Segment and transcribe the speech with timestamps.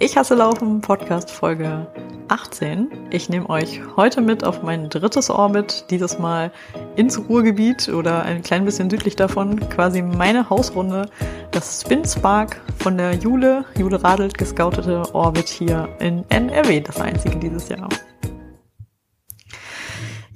[0.00, 1.88] Ich hasse Laufen, Podcast Folge
[2.28, 2.88] 18.
[3.10, 6.52] Ich nehme euch heute mit auf mein drittes Orbit, dieses Mal
[6.94, 11.10] ins Ruhrgebiet oder ein klein bisschen südlich davon, quasi meine Hausrunde,
[11.50, 17.36] das Spin Spark von der Jule, Jule Radelt gescoutete Orbit hier in NRW, das einzige
[17.36, 17.88] dieses Jahr.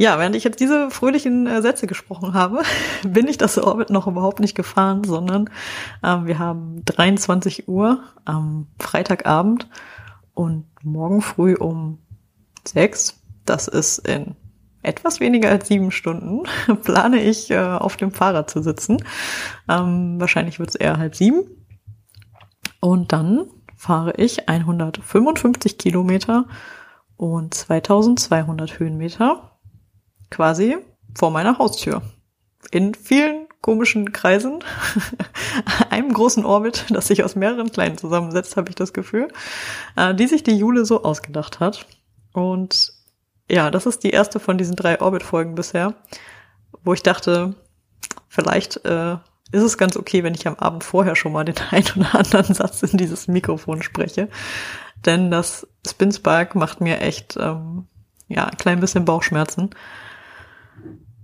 [0.02, 2.64] Ja, während ich jetzt diese fröhlichen äh, Sätze gesprochen habe,
[3.06, 5.48] bin ich das Orbit noch überhaupt nicht gefahren, sondern
[6.02, 9.68] ähm, wir haben 23 Uhr am Freitagabend
[10.34, 12.00] und morgen früh um
[12.66, 14.34] sechs, das ist in
[14.82, 16.48] etwas weniger als sieben Stunden,
[16.82, 19.04] plane ich äh, auf dem Fahrrad zu sitzen.
[19.68, 21.44] Ähm, wahrscheinlich wird es eher halb sieben.
[22.80, 23.44] Und dann
[23.76, 26.46] fahre ich 155 Kilometer
[27.16, 29.51] und 2200 Höhenmeter
[30.32, 30.76] quasi
[31.14, 32.02] vor meiner Haustür.
[32.70, 34.64] In vielen komischen Kreisen,
[35.90, 39.28] einem großen Orbit, das sich aus mehreren kleinen zusammensetzt, habe ich das Gefühl,
[39.96, 41.86] äh, die sich die Jule so ausgedacht hat.
[42.32, 42.92] Und
[43.48, 45.94] ja, das ist die erste von diesen drei Orbit-Folgen bisher,
[46.82, 47.54] wo ich dachte,
[48.28, 49.16] vielleicht äh,
[49.52, 52.54] ist es ganz okay, wenn ich am Abend vorher schon mal den einen oder anderen
[52.54, 54.28] Satz in dieses Mikrofon spreche.
[55.04, 57.86] Denn das Spin Spark macht mir echt ähm,
[58.28, 59.70] ja, ein klein bisschen Bauchschmerzen.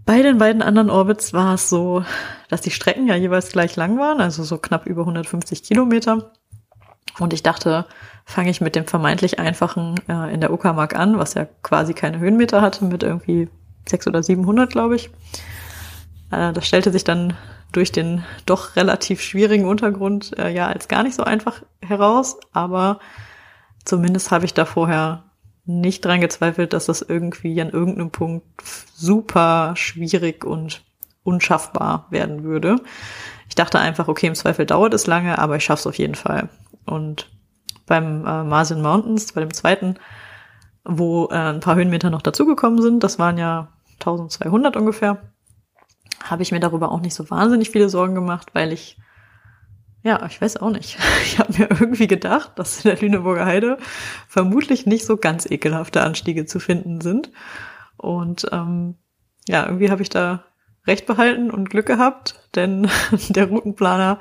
[0.09, 2.03] Bei den beiden anderen Orbits war es so,
[2.49, 6.33] dass die Strecken ja jeweils gleich lang waren, also so knapp über 150 Kilometer.
[7.19, 7.85] Und ich dachte,
[8.25, 12.21] fange ich mit dem vermeintlich einfachen äh, in der Uckermark an, was ja quasi keine
[12.21, 13.51] Höhenmeter hatte, mit irgendwie
[13.87, 15.11] 600 oder 700, glaube ich.
[16.31, 17.37] Äh, das stellte sich dann
[17.73, 22.99] durch den doch relativ schwierigen Untergrund äh, ja als gar nicht so einfach heraus, aber
[23.85, 25.25] zumindest habe ich da vorher
[25.69, 28.47] nicht dran gezweifelt, dass das irgendwie an irgendeinem Punkt
[28.95, 30.83] super schwierig und
[31.25, 32.77] unschaffbar werden würde.
[33.49, 36.49] Ich dachte einfach, okay, im Zweifel dauert es lange, aber ich schaff's auf jeden Fall.
[36.87, 37.31] Und
[37.87, 39.97] beim äh, Marsin Mountains, bei dem zweiten,
[40.85, 43.69] wo äh, ein paar Höhenmeter noch dazugekommen sind, das waren ja
[44.01, 45.19] 1200 ungefähr,
[46.25, 48.97] habe ich mir darüber auch nicht so wahnsinnig viele Sorgen gemacht, weil ich
[50.09, 50.99] ja, ich weiß auch nicht.
[51.23, 53.77] Ich habe mir irgendwie gedacht, dass in der Lüneburger Heide
[54.27, 57.31] vermutlich nicht so ganz ekelhafte Anstiege zu finden sind.
[57.99, 58.97] Und ähm,
[59.47, 60.45] ja, irgendwie habe ich da
[60.87, 62.89] recht behalten und Glück gehabt, denn
[63.29, 64.19] der Routenplaner,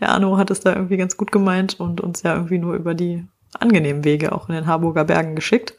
[0.00, 2.94] der Arno, hat es da irgendwie ganz gut gemeint und uns ja irgendwie nur über
[2.94, 3.26] die
[3.60, 5.74] angenehmen Wege auch in den Harburger Bergen geschickt,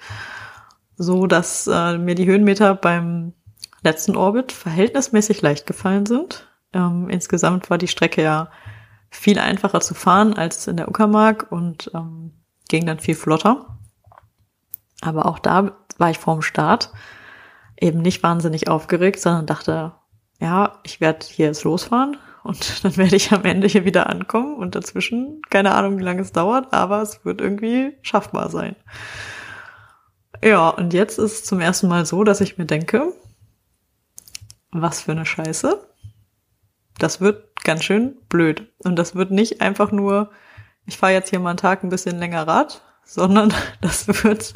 [0.95, 3.33] so dass äh, mir die Höhenmeter beim
[3.83, 6.47] letzten Orbit verhältnismäßig leicht gefallen sind.
[6.71, 8.49] Ähm, insgesamt war die Strecke ja
[9.09, 12.33] viel einfacher zu fahren als in der Uckermark und ähm,
[12.69, 13.77] ging dann viel flotter.
[15.01, 16.91] Aber auch da war ich vorm Start
[17.79, 19.93] eben nicht wahnsinnig aufgeregt, sondern dachte,
[20.39, 24.55] ja, ich werde hier jetzt losfahren und dann werde ich am Ende hier wieder ankommen
[24.55, 28.75] und dazwischen, keine Ahnung, wie lange es dauert, aber es wird irgendwie schaffbar sein.
[30.43, 33.13] Ja, und jetzt ist es zum ersten Mal so, dass ich mir denke,
[34.71, 35.86] was für eine Scheiße
[36.99, 38.71] das wird ganz schön blöd.
[38.79, 40.31] Und das wird nicht einfach nur,
[40.85, 44.53] ich fahre jetzt hier mal einen Tag ein bisschen länger Rad, sondern das wird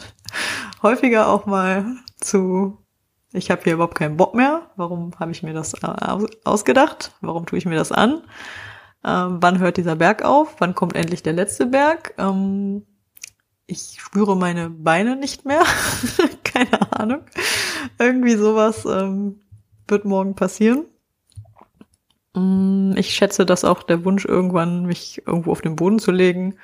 [0.81, 1.85] häufiger auch mal
[2.19, 2.77] zu,
[3.31, 4.69] ich habe hier überhaupt keinen Bock mehr.
[4.75, 5.73] Warum habe ich mir das
[6.43, 7.11] ausgedacht?
[7.21, 8.23] Warum tue ich mir das an?
[9.03, 10.55] Ähm, wann hört dieser Berg auf?
[10.59, 12.13] Wann kommt endlich der letzte Berg?
[12.17, 12.85] Ähm,
[13.65, 15.63] ich spüre meine Beine nicht mehr.
[16.43, 17.21] Keine Ahnung.
[17.97, 19.41] Irgendwie sowas ähm,
[19.87, 20.85] wird morgen passieren.
[22.33, 26.57] Mm, ich schätze, dass auch der Wunsch, irgendwann mich irgendwo auf den Boden zu legen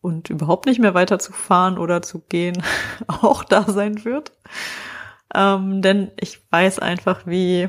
[0.00, 2.62] und überhaupt nicht mehr weiterzufahren oder zu gehen,
[3.06, 4.32] auch da sein wird.
[5.34, 7.68] Ähm, denn ich weiß einfach, wie,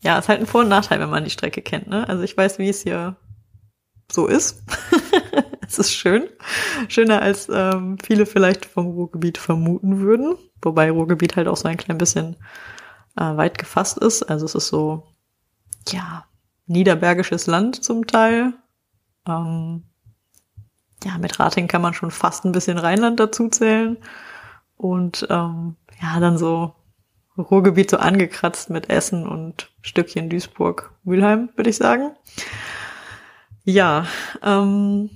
[0.00, 1.88] ja, es ist halt ein Vor- und Nachteil, wenn man die Strecke kennt.
[1.88, 2.08] Ne?
[2.08, 3.16] Also ich weiß, wie es hier
[4.12, 4.62] so ist.
[5.66, 6.28] es ist schön.
[6.88, 10.36] Schöner als ähm, viele vielleicht vom Ruhrgebiet vermuten würden.
[10.62, 12.36] Wobei Ruhrgebiet halt auch so ein klein bisschen
[13.16, 14.22] äh, weit gefasst ist.
[14.24, 15.13] Also es ist so
[15.88, 16.24] ja,
[16.66, 18.54] niederbergisches Land zum Teil.
[19.26, 19.84] Ähm,
[21.04, 23.98] ja, mit Rating kann man schon fast ein bisschen Rheinland dazu zählen.
[24.76, 26.74] Und ähm, ja, dann so
[27.36, 32.12] Ruhrgebiet so angekratzt mit Essen und Stückchen Duisburg, Mülheim, würde ich sagen.
[33.64, 34.06] Ja,
[34.42, 35.10] ähm,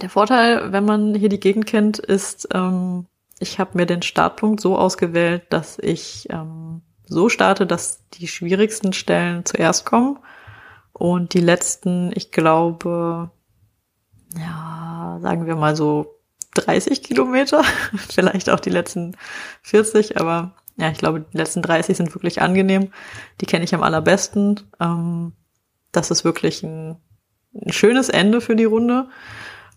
[0.00, 3.06] der Vorteil, wenn man hier die Gegend kennt, ist, ähm,
[3.38, 8.92] ich habe mir den Startpunkt so ausgewählt, dass ich ähm, so starte, dass die schwierigsten
[8.92, 10.18] Stellen zuerst kommen
[10.92, 13.30] und die letzten, ich glaube,
[14.36, 16.18] ja, sagen wir mal so
[16.54, 17.62] 30 Kilometer,
[18.08, 19.16] vielleicht auch die letzten
[19.62, 22.92] 40, aber ja, ich glaube, die letzten 30 sind wirklich angenehm.
[23.40, 24.60] Die kenne ich am allerbesten.
[24.78, 25.32] Ähm,
[25.90, 26.96] das ist wirklich ein,
[27.52, 29.08] ein schönes Ende für die Runde.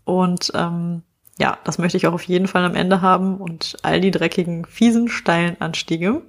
[0.04, 1.02] Und ähm,
[1.40, 4.66] ja, das möchte ich auch auf jeden Fall am Ende haben und all die dreckigen,
[4.66, 6.22] fiesen, steilen Anstiege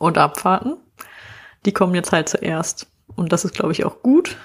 [0.00, 0.78] und Abfahrten,
[1.66, 2.88] die kommen jetzt halt zuerst.
[3.14, 4.36] Und das ist, glaube ich, auch gut,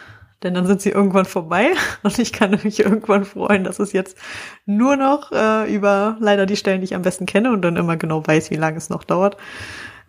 [0.44, 1.72] denn dann sind sie irgendwann vorbei
[2.04, 4.18] und ich kann mich irgendwann freuen, dass es jetzt
[4.66, 7.96] nur noch äh, über leider die Stellen, die ich am besten kenne und dann immer
[7.96, 9.38] genau weiß, wie lange es noch dauert,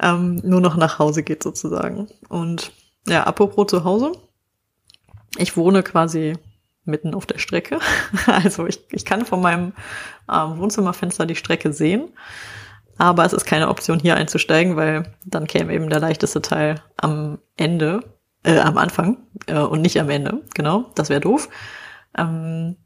[0.03, 2.09] ähm, nur noch nach Hause geht sozusagen.
[2.29, 2.73] Und
[3.07, 4.13] ja, apropos zu Hause.
[5.39, 6.33] Ich wohne quasi
[6.85, 7.79] mitten auf der Strecke.
[8.27, 9.75] Also ich, ich kann von meinem
[10.33, 12.09] ähm, Wohnzimmerfenster die Strecke sehen.
[12.99, 17.39] Aber es ist keine Option, hier einzusteigen, weil dann käme eben der leichteste Teil am
[17.57, 18.01] Ende,
[18.43, 20.43] äh, am Anfang äh, und nicht am Ende.
[20.55, 21.49] Genau, das wäre doof.
[22.17, 22.77] Ähm,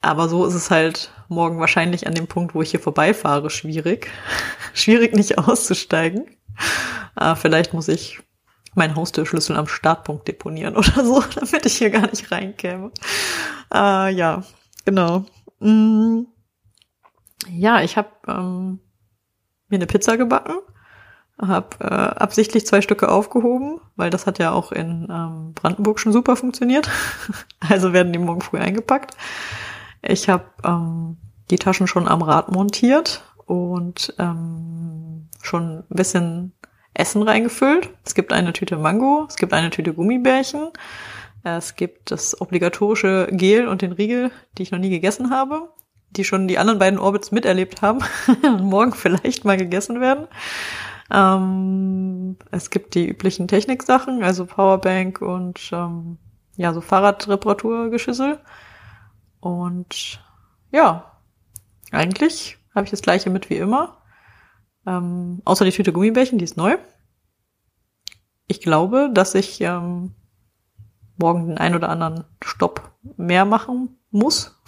[0.00, 4.10] aber so ist es halt morgen wahrscheinlich an dem Punkt, wo ich hier vorbeifahre, schwierig.
[4.74, 6.26] schwierig nicht auszusteigen.
[7.18, 8.20] Äh, vielleicht muss ich
[8.74, 12.92] meinen Haustürschlüssel am Startpunkt deponieren oder so, damit ich hier gar nicht reinkäme.
[13.72, 14.44] Äh, ja,
[14.84, 15.24] genau.
[15.58, 16.24] Mm,
[17.50, 18.80] ja, ich habe ähm,
[19.68, 20.54] mir eine Pizza gebacken,
[21.40, 26.12] habe äh, absichtlich zwei Stücke aufgehoben, weil das hat ja auch in ähm, Brandenburg schon
[26.12, 26.88] super funktioniert.
[27.68, 29.16] also werden die morgen früh eingepackt.
[30.02, 31.18] Ich habe ähm,
[31.50, 36.52] die Taschen schon am Rad montiert und ähm, schon ein bisschen
[36.94, 37.90] Essen reingefüllt.
[38.04, 40.70] Es gibt eine Tüte Mango, es gibt eine Tüte Gummibärchen,
[41.44, 45.68] es gibt das obligatorische Gel und den Riegel, die ich noch nie gegessen habe,
[46.10, 48.00] die schon die anderen beiden Orbits miterlebt haben
[48.60, 50.28] morgen vielleicht mal gegessen werden.
[51.10, 56.18] Ähm, es gibt die üblichen Techniksachen, also Powerbank und ähm,
[56.56, 58.40] ja, so Fahrradreparaturgeschüssel.
[59.40, 60.20] Und
[60.72, 61.12] ja,
[61.92, 63.98] eigentlich habe ich das gleiche mit wie immer.
[64.86, 66.76] Ähm, außer die Tüte Gummibärchen, die ist neu.
[68.48, 70.14] Ich glaube, dass ich ähm,
[71.16, 74.58] morgen den ein oder anderen Stopp mehr machen muss.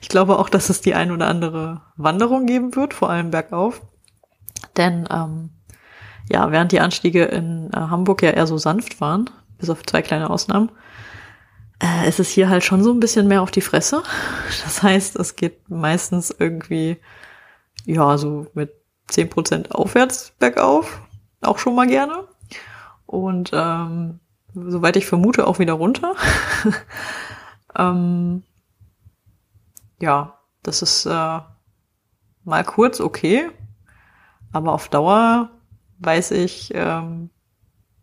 [0.00, 3.82] ich glaube auch, dass es die ein oder andere Wanderung geben wird, vor allem bergauf.
[4.76, 5.50] Denn ähm,
[6.30, 10.02] ja, während die Anstiege in äh, Hamburg ja eher so sanft waren, bis auf zwei
[10.02, 10.70] kleine Ausnahmen,
[11.82, 14.02] äh, ist es hier halt schon so ein bisschen mehr auf die Fresse.
[14.64, 16.98] Das heißt, es geht meistens irgendwie,
[17.84, 18.72] ja, so mit
[19.08, 21.00] zehn Prozent aufwärts bergauf,
[21.40, 22.28] auch schon mal gerne.
[23.06, 24.20] Und ähm,
[24.54, 26.14] soweit ich vermute, auch wieder runter.
[27.76, 28.42] ähm,
[30.00, 31.40] ja, das ist äh,
[32.44, 33.50] mal kurz okay,
[34.52, 35.50] aber auf Dauer
[35.98, 37.30] weiß ich, ähm,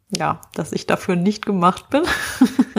[0.09, 2.03] ja, dass ich dafür nicht gemacht bin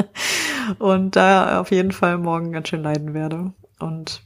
[0.79, 3.52] und da auf jeden Fall morgen ganz schön leiden werde.
[3.79, 4.23] Und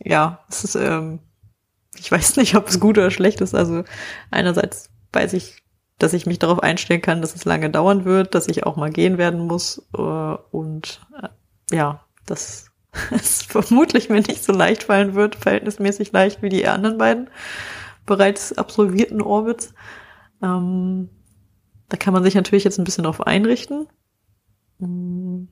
[0.00, 1.20] ja, es ist ähm,
[1.96, 3.54] ich weiß nicht, ob es gut oder schlecht ist.
[3.54, 3.84] Also
[4.30, 5.62] einerseits weiß ich,
[5.98, 8.90] dass ich mich darauf einstellen kann, dass es lange dauern wird, dass ich auch mal
[8.90, 11.28] gehen werden muss äh, und äh,
[11.72, 12.66] ja, dass
[13.10, 17.30] es vermutlich mir nicht so leicht fallen wird, verhältnismäßig leicht wie die anderen beiden
[18.06, 19.74] bereits absolvierten Orbits.
[20.42, 21.08] Ähm,
[21.88, 23.86] da kann man sich natürlich jetzt ein bisschen darauf einrichten.
[24.80, 25.48] Hm,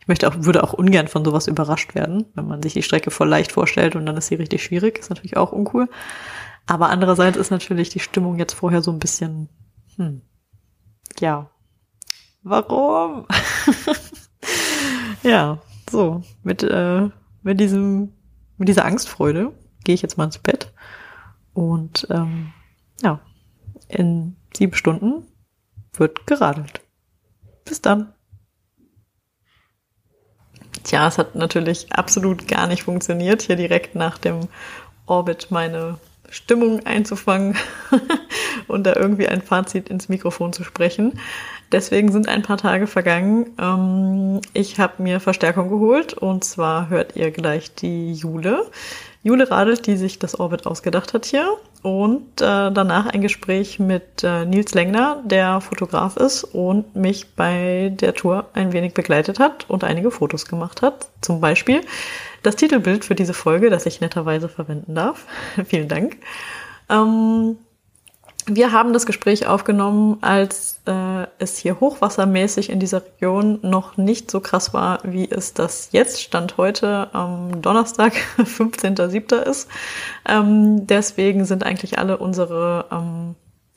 [0.00, 3.10] ich möchte auch, würde auch ungern von sowas überrascht werden, wenn man sich die Strecke
[3.10, 5.88] voll leicht vorstellt und dann ist sie richtig schwierig, ist natürlich auch uncool.
[6.66, 9.48] Aber andererseits ist natürlich die Stimmung jetzt vorher so ein bisschen,
[9.96, 10.22] hm,
[11.18, 11.50] ja,
[12.42, 13.26] warum?
[15.22, 15.58] ja,
[15.90, 17.08] so, mit, äh,
[17.42, 18.12] mit diesem,
[18.56, 19.52] mit dieser Angstfreude
[19.84, 20.72] gehe ich jetzt mal ins Bett
[21.54, 22.52] und ähm,
[23.02, 23.20] ja,
[23.88, 25.24] in sieben Stunden
[25.94, 26.80] wird geradelt.
[27.64, 28.12] Bis dann.
[30.84, 34.48] Tja, es hat natürlich absolut gar nicht funktioniert, hier direkt nach dem
[35.06, 35.98] Orbit meine
[36.30, 37.56] Stimmung einzufangen
[38.68, 41.18] und da irgendwie ein Fazit ins Mikrofon zu sprechen.
[41.70, 43.54] Deswegen sind ein paar Tage vergangen.
[43.60, 48.66] Ähm, ich habe mir Verstärkung geholt und zwar hört ihr gleich die Jule.
[49.22, 51.46] Jule Radelt, die sich das Orbit ausgedacht hat hier.
[51.82, 57.92] Und äh, danach ein Gespräch mit äh, Nils Lengner, der Fotograf ist und mich bei
[57.94, 61.08] der Tour ein wenig begleitet hat und einige Fotos gemacht hat.
[61.20, 61.82] Zum Beispiel
[62.42, 65.26] das Titelbild für diese Folge, das ich netterweise verwenden darf.
[65.66, 66.16] Vielen Dank.
[66.88, 67.58] Ähm,
[68.48, 74.30] wir haben das Gespräch aufgenommen, als äh, es hier hochwassermäßig in dieser Region noch nicht
[74.30, 79.36] so krass war, wie es das jetzt Stand heute am Donnerstag, 15.07.
[79.42, 79.68] ist.
[80.26, 83.34] Ähm, deswegen sind eigentlich alle unsere ähm,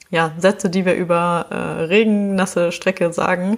[0.10, 3.58] ja, Sätze, die wir über äh, regennasse Strecke sagen,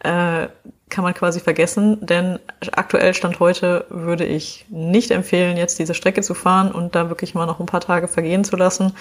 [0.00, 0.48] äh,
[0.92, 2.38] kann man quasi vergessen, denn
[2.72, 7.34] aktuell Stand heute würde ich nicht empfehlen, jetzt diese Strecke zu fahren und da wirklich
[7.34, 8.92] mal noch ein paar Tage vergehen zu lassen,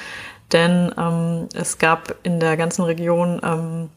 [0.53, 3.89] denn ähm, es gab in der ganzen Region ähm,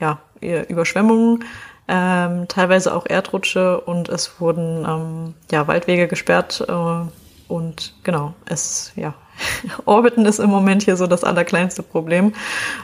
[0.00, 1.44] ja, Überschwemmungen.
[1.88, 8.92] ähm, teilweise auch Erdrutsche und es wurden ähm, ja, Waldwege gesperrt äh, und genau, es,
[8.94, 9.14] ja,
[9.84, 12.34] Orbiten ist im Moment hier so das allerkleinste Problem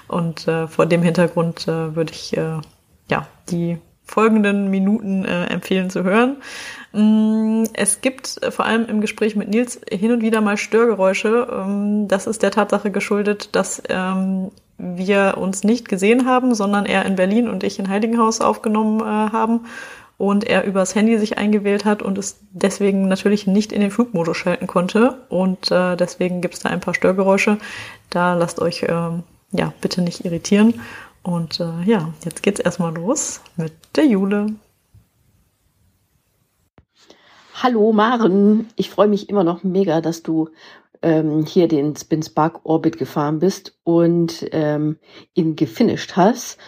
[0.08, 2.60] und äh, vor dem Hintergrund äh, würde ich äh,
[3.08, 6.38] ja die folgenden Minuten äh, empfehlen zu hören.
[6.92, 11.46] Mm, es gibt äh, vor allem im Gespräch mit Nils hin und wieder mal Störgeräusche.
[11.52, 17.04] Ähm, das ist der Tatsache geschuldet, dass ähm, wir uns nicht gesehen haben, sondern er
[17.04, 19.66] in Berlin und ich in Heiligenhaus aufgenommen äh, haben
[20.16, 24.36] und er übers Handy sich eingewählt hat und es deswegen natürlich nicht in den Flugmodus
[24.36, 27.58] schalten konnte und äh, deswegen gibt es da ein paar Störgeräusche.
[28.08, 29.22] Da lasst euch ähm,
[29.52, 30.80] ja bitte nicht irritieren
[31.22, 34.54] und äh, ja, jetzt geht's erstmal los mit der Jule.
[37.54, 40.48] Hallo Maren, ich freue mich immer noch mega, dass du
[41.02, 44.98] ähm, hier den Spin Spark Orbit gefahren bist und ähm,
[45.34, 46.58] ihn gefinisht hast.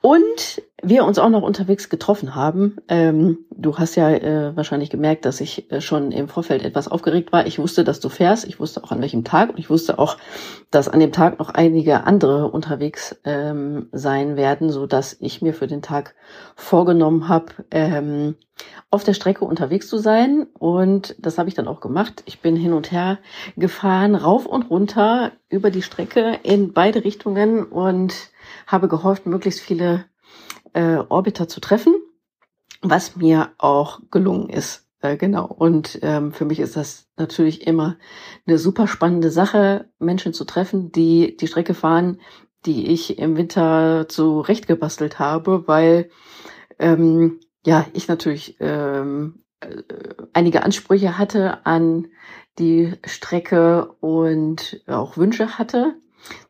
[0.00, 2.76] Und wir uns auch noch unterwegs getroffen haben.
[2.88, 7.30] Ähm, du hast ja äh, wahrscheinlich gemerkt, dass ich äh, schon im Vorfeld etwas aufgeregt
[7.32, 7.46] war.
[7.46, 8.44] Ich wusste, dass du fährst.
[8.46, 9.50] Ich wusste auch an welchem Tag.
[9.50, 10.18] Und ich wusste auch,
[10.72, 15.54] dass an dem Tag noch einige andere unterwegs ähm, sein werden, so dass ich mir
[15.54, 16.16] für den Tag
[16.56, 18.34] vorgenommen habe, ähm,
[18.90, 20.48] auf der Strecke unterwegs zu sein.
[20.58, 22.24] Und das habe ich dann auch gemacht.
[22.26, 23.18] Ich bin hin und her
[23.56, 28.14] gefahren, rauf und runter über die Strecke in beide Richtungen und
[28.66, 30.06] habe gehofft, möglichst viele
[30.72, 31.94] äh, Orbiter zu treffen,
[32.80, 34.86] was mir auch gelungen ist.
[35.00, 35.46] Äh, genau.
[35.46, 37.96] Und ähm, für mich ist das natürlich immer
[38.46, 42.20] eine super spannende Sache, Menschen zu treffen, die die Strecke fahren,
[42.64, 46.10] die ich im Winter zurechtgebastelt habe, weil
[46.78, 49.82] ähm, ja ich natürlich ähm, äh,
[50.32, 52.08] einige Ansprüche hatte an
[52.58, 55.96] die Strecke und auch Wünsche hatte.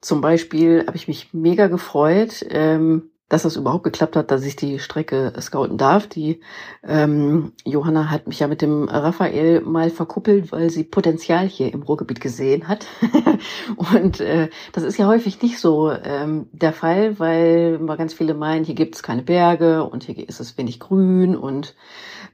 [0.03, 4.57] Zum Beispiel habe ich mich mega gefreut, ähm, dass das überhaupt geklappt hat, dass ich
[4.57, 6.07] die Strecke scouten darf.
[6.07, 6.41] Die
[6.87, 11.81] ähm, Johanna hat mich ja mit dem Raphael mal verkuppelt, weil sie Potenzial hier im
[11.81, 12.87] Ruhrgebiet gesehen hat.
[13.95, 18.35] und äh, das ist ja häufig nicht so ähm, der Fall, weil immer ganz viele
[18.35, 21.75] meinen, hier gibt es keine Berge und hier ist es wenig Grün und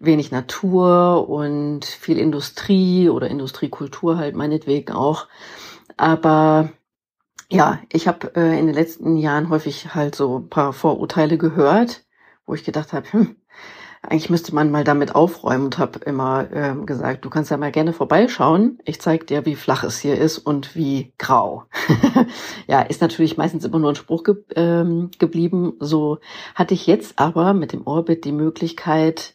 [0.00, 5.28] wenig Natur und viel Industrie oder Industriekultur halt meinetwegen auch.
[5.96, 6.70] Aber
[7.50, 12.04] ja, ich habe äh, in den letzten Jahren häufig halt so ein paar Vorurteile gehört,
[12.46, 13.36] wo ich gedacht habe, hm,
[14.02, 17.72] eigentlich müsste man mal damit aufräumen und habe immer ähm, gesagt, du kannst ja mal
[17.72, 18.78] gerne vorbeischauen.
[18.84, 21.64] Ich zeig dir, wie flach es hier ist und wie grau.
[22.68, 25.74] ja, ist natürlich meistens immer nur ein Spruch ge ähm, geblieben.
[25.80, 26.18] So
[26.54, 29.34] hatte ich jetzt aber mit dem Orbit die Möglichkeit,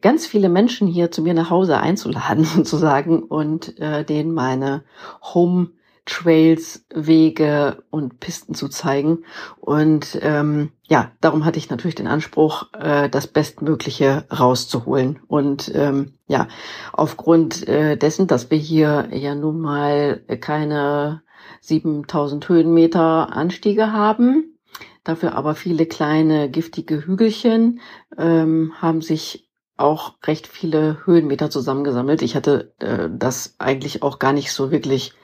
[0.00, 4.84] ganz viele Menschen hier zu mir nach Hause einzuladen sozusagen und äh, denen meine
[5.22, 5.70] Home
[6.06, 9.24] Trails, Wege und Pisten zu zeigen.
[9.60, 15.20] Und ähm, ja, darum hatte ich natürlich den Anspruch, äh, das Bestmögliche rauszuholen.
[15.26, 16.48] Und ähm, ja,
[16.92, 21.22] aufgrund äh, dessen, dass wir hier ja nun mal keine
[21.60, 24.58] 7000 Höhenmeter Anstiege haben,
[25.04, 27.80] dafür aber viele kleine giftige Hügelchen,
[28.18, 32.22] ähm, haben sich auch recht viele Höhenmeter zusammengesammelt.
[32.22, 35.14] Ich hatte äh, das eigentlich auch gar nicht so wirklich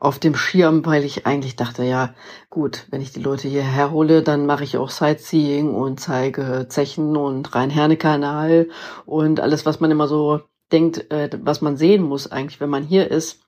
[0.00, 2.14] auf dem Schirm, weil ich eigentlich dachte, ja,
[2.48, 7.16] gut, wenn ich die Leute hierher hole, dann mache ich auch Sightseeing und zeige Zechen
[7.18, 8.70] und Rhein-Herne-Kanal
[9.04, 10.40] und alles, was man immer so
[10.72, 13.42] denkt, äh, was man sehen muss eigentlich, wenn man hier ist.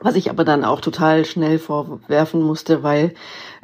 [0.00, 3.14] Was ich aber dann auch total schnell vorwerfen musste, weil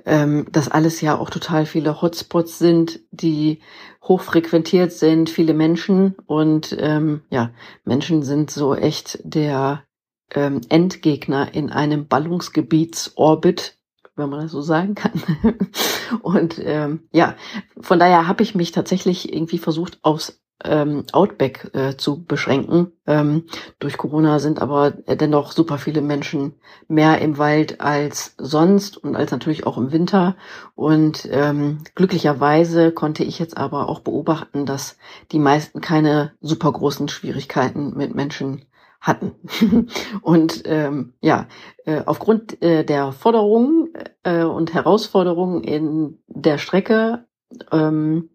[0.04, 3.61] ähm, das alles ja auch total viele Hotspots sind, die
[4.02, 7.50] hochfrequentiert sind, viele Menschen und ähm, ja,
[7.85, 9.84] Menschen sind so echt der
[10.31, 13.78] Endgegner in einem Ballungsgebietsorbit,
[14.16, 15.23] wenn man das so sagen kann.
[16.23, 17.37] und ähm, ja,
[17.81, 22.93] von daher habe ich mich tatsächlich irgendwie versucht, aufs ähm, Outback äh, zu beschränken.
[23.07, 23.45] Ähm,
[23.78, 26.54] durch Corona sind aber dennoch super viele Menschen
[26.88, 30.37] mehr im Wald als sonst und als natürlich auch im Winter.
[30.75, 34.97] Und ähm, glücklicherweise konnte ich jetzt aber auch beobachten, dass
[35.33, 38.64] die meisten keine super großen Schwierigkeiten mit Menschen
[39.05, 39.33] hatten.
[40.23, 41.47] und ähm, ja,
[41.85, 43.93] äh, aufgrund äh, der Forderungen
[44.23, 47.27] äh, und Herausforderungen in der Strecke
[47.71, 48.31] ähm,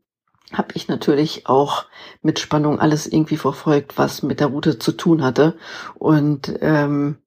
[0.54, 1.86] habe ich natürlich auch
[2.22, 5.58] mit Spannung alles irgendwie verfolgt, was mit der Route zu tun hatte.
[5.96, 7.18] Und ähm,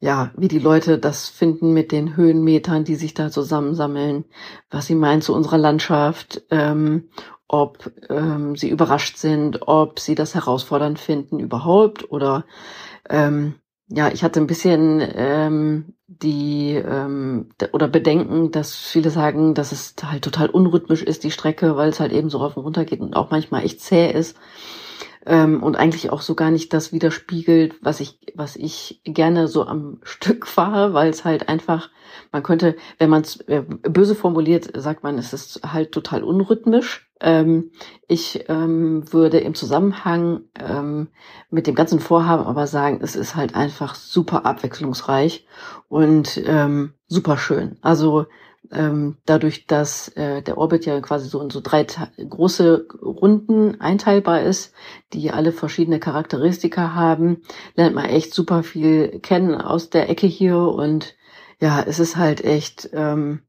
[0.00, 4.24] ja, wie die Leute das finden mit den Höhenmetern, die sich da zusammensammeln,
[4.70, 7.08] was sie meinen zu unserer Landschaft, ähm,
[7.46, 12.44] ob ähm, sie überrascht sind, ob sie das herausfordernd finden überhaupt oder
[13.08, 13.54] ähm,
[13.88, 19.94] ja, ich hatte ein bisschen ähm, die ähm, oder Bedenken, dass viele sagen, dass es
[20.02, 23.00] halt total unrhythmisch ist, die Strecke, weil es halt eben so rauf und runter geht
[23.00, 24.36] und auch manchmal echt zäh ist
[25.26, 29.64] ähm, und eigentlich auch so gar nicht das widerspiegelt, was ich, was ich gerne so
[29.64, 31.90] am Stück fahre, weil es halt einfach,
[32.32, 37.08] man könnte, wenn man es äh, böse formuliert, sagt man, es ist halt total unrhythmisch.
[37.20, 37.70] Ähm,
[38.08, 41.08] ich ähm, würde im Zusammenhang ähm,
[41.50, 45.46] mit dem ganzen Vorhaben aber sagen, es ist halt einfach super abwechslungsreich
[45.88, 47.78] und ähm, super schön.
[47.80, 48.26] Also
[48.70, 54.42] ähm, dadurch, dass äh, der Orbit ja quasi so in so drei große Runden einteilbar
[54.42, 54.72] ist,
[55.12, 57.42] die alle verschiedene Charakteristika haben,
[57.74, 61.16] lernt man echt super viel kennen aus der Ecke hier und
[61.60, 63.42] ja, es ist halt echt ähm,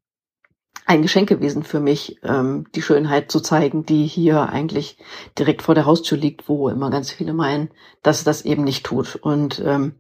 [0.86, 4.98] ein Geschenk gewesen für mich, ähm, die Schönheit zu zeigen, die hier eigentlich
[5.38, 7.70] direkt vor der Haustür liegt, wo immer ganz viele meinen,
[8.01, 9.15] dass das eben nicht tut.
[9.15, 9.96] Und ähm,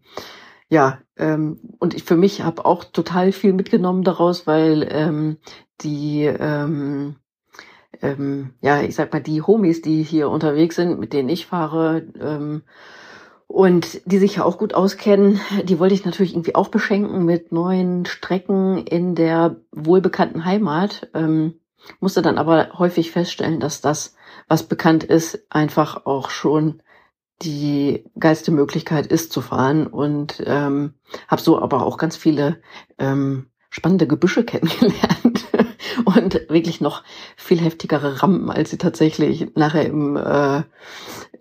[0.73, 5.37] ja, ähm, und ich für mich habe auch total viel mitgenommen daraus, weil ähm,
[5.81, 7.17] die ähm,
[8.01, 12.07] ähm, ja, ich sag mal, die Homies, die hier unterwegs sind, mit denen ich fahre,
[12.19, 12.63] ähm,
[13.45, 17.51] und die sich ja auch gut auskennen, die wollte ich natürlich irgendwie auch beschenken mit
[17.51, 21.09] neuen Strecken in der wohlbekannten Heimat.
[21.13, 21.59] Ähm,
[21.99, 24.15] musste dann aber häufig feststellen, dass das,
[24.47, 26.81] was bekannt ist, einfach auch schon
[27.43, 30.93] die geilste Möglichkeit ist zu fahren und ähm,
[31.27, 32.61] habe so aber auch ganz viele
[32.97, 35.45] ähm, spannende Gebüsche kennengelernt
[36.05, 37.03] und wirklich noch
[37.35, 40.63] viel heftigere Rampen, als sie tatsächlich nachher im äh,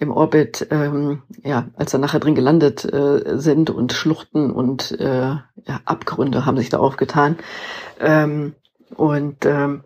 [0.03, 5.37] im Orbit, ähm, ja, als er nachher drin gelandet äh, sind und Schluchten und äh,
[5.37, 7.37] ja, Abgründe haben sich da aufgetan.
[8.01, 8.55] Ähm,
[8.97, 9.85] und ähm,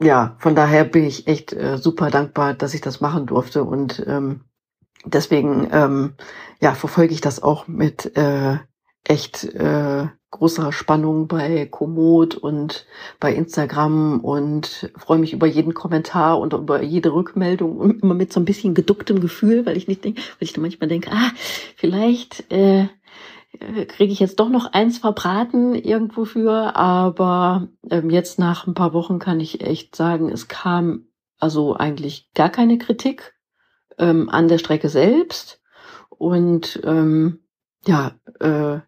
[0.00, 4.04] ja, von daher bin ich echt äh, super dankbar, dass ich das machen durfte und
[4.06, 4.40] ähm,
[5.04, 6.14] deswegen ähm,
[6.60, 8.58] ja verfolge ich das auch mit äh,
[9.04, 12.86] echt äh, großer Spannung bei Komoot und
[13.20, 18.32] bei Instagram und freue mich über jeden Kommentar und über jede Rückmeldung und immer mit
[18.32, 21.30] so ein bisschen geducktem Gefühl, weil ich nicht denke, weil ich dann manchmal denke, ah,
[21.76, 22.88] vielleicht äh,
[23.86, 28.92] kriege ich jetzt doch noch eins verbraten irgendwo für, aber ähm, jetzt nach ein paar
[28.92, 31.06] Wochen kann ich echt sagen, es kam
[31.38, 33.33] also eigentlich gar keine Kritik
[33.98, 35.60] ähm, an der Strecke selbst.
[36.10, 37.40] Und ähm,
[37.86, 38.80] ja, äh,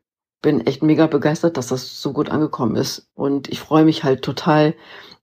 [0.43, 3.11] bin echt mega begeistert, dass das so gut angekommen ist.
[3.15, 4.75] Und ich freue mich halt total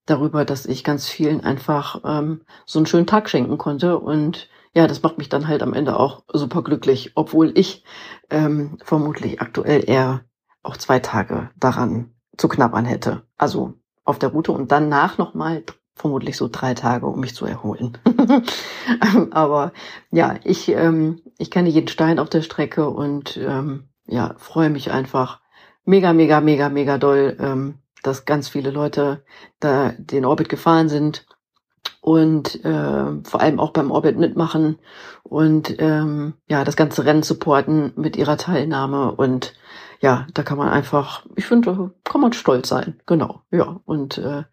[0.06, 4.00] darüber, dass ich ganz vielen einfach ähm, so einen schönen Tag schenken konnte.
[4.00, 7.84] Und ja, das macht mich dann halt am Ende auch super glücklich, obwohl ich
[8.30, 10.26] ähm, vermutlich aktuell eher
[10.62, 13.24] auch zwei Tage daran zu knabbern hätte.
[13.38, 15.64] Also auf der Route und danach nochmal
[15.96, 17.98] vermutlich so drei Tage, um mich zu erholen.
[19.32, 19.74] Aber
[20.12, 24.92] ja, ich, ähm, ich kenne jeden Stein auf der Strecke und ähm, ja, freue mich
[24.92, 25.40] einfach
[25.86, 29.24] mega, mega, mega, mega doll, ähm, dass ganz viele Leute
[29.60, 31.26] da den Orbit gefahren sind
[32.02, 34.78] und äh, vor allem auch beim Orbit mitmachen
[35.24, 39.54] und ähm, ja das ganze Rennen supporten mit ihrer Teilnahme und
[40.04, 43.00] ja, da kann man einfach, ich finde, kann man stolz sein.
[43.06, 43.80] Genau, ja.
[43.86, 44.44] Und äh,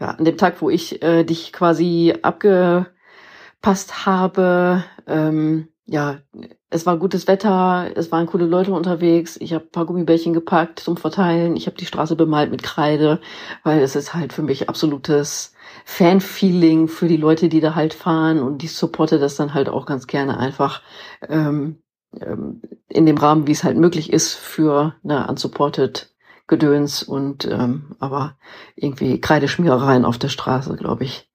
[0.00, 6.20] ja, an dem Tag, wo ich äh, dich quasi abgepasst habe, ähm, ja,
[6.70, 10.96] es war gutes Wetter, es waren coole Leute unterwegs, ich habe paar Gummibärchen gepackt zum
[10.96, 13.20] Verteilen, ich habe die Straße bemalt mit Kreide,
[13.62, 15.52] weil es ist halt für mich absolutes
[15.84, 19.84] Fan-Feeling für die Leute, die da halt fahren und die supporte das dann halt auch
[19.84, 20.80] ganz gerne einfach
[21.28, 21.83] ähm,
[22.88, 26.14] in dem Rahmen, wie es halt möglich ist für eine unsupported
[26.46, 28.36] Gedöns und ähm, aber
[28.76, 31.30] irgendwie Kreideschmierereien auf der Straße, glaube ich,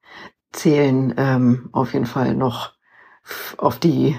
[0.52, 2.74] zählen ähm, auf jeden Fall noch
[3.58, 4.18] auf die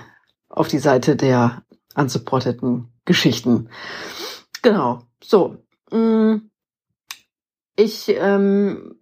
[0.48, 1.62] auf die Seite der
[1.94, 3.68] unsupporteten Geschichten.
[4.62, 5.02] Genau.
[5.22, 5.56] So.
[5.90, 6.50] Mm.
[7.76, 8.99] Ich ähm,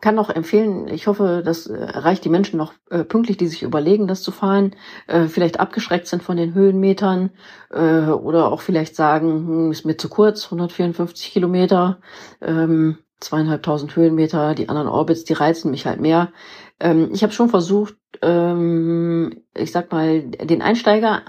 [0.00, 3.62] kann noch empfehlen, ich hoffe, das äh, erreicht die Menschen noch äh, pünktlich, die sich
[3.62, 4.74] überlegen, das zu fahren,
[5.06, 7.30] äh, vielleicht abgeschreckt sind von den Höhenmetern
[7.70, 11.98] äh, oder auch vielleicht sagen, hm, ist mir zu kurz, 154 Kilometer,
[12.40, 16.32] ähm, zweieinhalbtausend Höhenmeter, die anderen Orbits, die reizen mich halt mehr.
[16.78, 21.22] Ähm, ich habe schon versucht, ähm, ich sag mal, den Einsteiger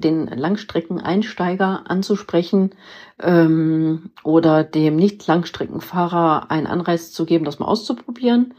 [0.00, 2.70] den Langstreckeneinsteiger anzusprechen
[3.20, 8.54] ähm, oder dem Nicht-Langstreckenfahrer einen Anreiz zu geben, das mal auszuprobieren.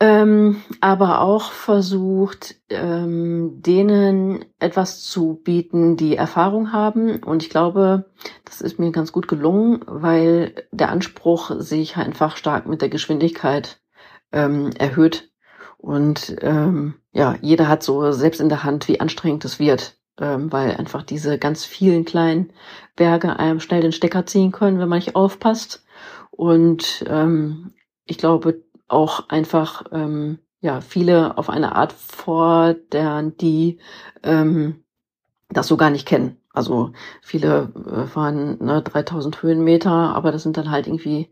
[0.00, 7.22] Ähm, aber auch versucht, ähm, denen etwas zu bieten, die Erfahrung haben.
[7.22, 8.04] Und ich glaube,
[8.44, 13.80] das ist mir ganz gut gelungen, weil der Anspruch sich einfach stark mit der Geschwindigkeit
[14.30, 15.30] ähm, erhöht.
[15.78, 19.97] Und ähm, ja, jeder hat so selbst in der Hand, wie anstrengend es wird.
[20.20, 22.52] Ähm, weil einfach diese ganz vielen kleinen
[22.96, 25.84] Berge einem schnell den Stecker ziehen können, wenn man nicht aufpasst.
[26.30, 27.72] Und ähm,
[28.04, 33.78] ich glaube auch einfach, ähm, ja, viele auf eine Art fordern, die
[34.22, 34.84] ähm,
[35.50, 36.36] das so gar nicht kennen.
[36.52, 41.30] Also viele äh, fahren ne, 3000 Höhenmeter, aber das sind dann halt irgendwie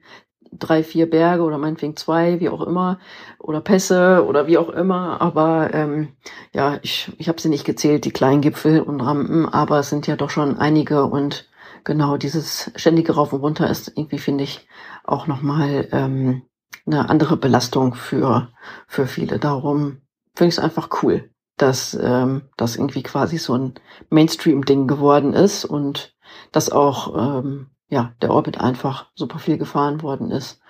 [0.52, 2.98] drei, vier Berge oder meinetwegen zwei, wie auch immer,
[3.38, 5.20] oder Pässe oder wie auch immer.
[5.20, 6.08] Aber ähm,
[6.52, 10.06] ja, ich, ich habe sie nicht gezählt, die kleinen Gipfel und Rampen, aber es sind
[10.06, 11.48] ja doch schon einige und
[11.84, 14.66] genau dieses ständige Rauf und Runter ist irgendwie, finde ich,
[15.04, 16.42] auch nochmal ähm,
[16.86, 18.48] eine andere Belastung für,
[18.86, 19.38] für viele.
[19.38, 20.02] Darum
[20.34, 23.74] finde ich es einfach cool, dass ähm, das irgendwie quasi so ein
[24.10, 26.14] Mainstream-Ding geworden ist und
[26.52, 30.60] dass auch ähm, ja, der Orbit einfach super viel gefahren worden ist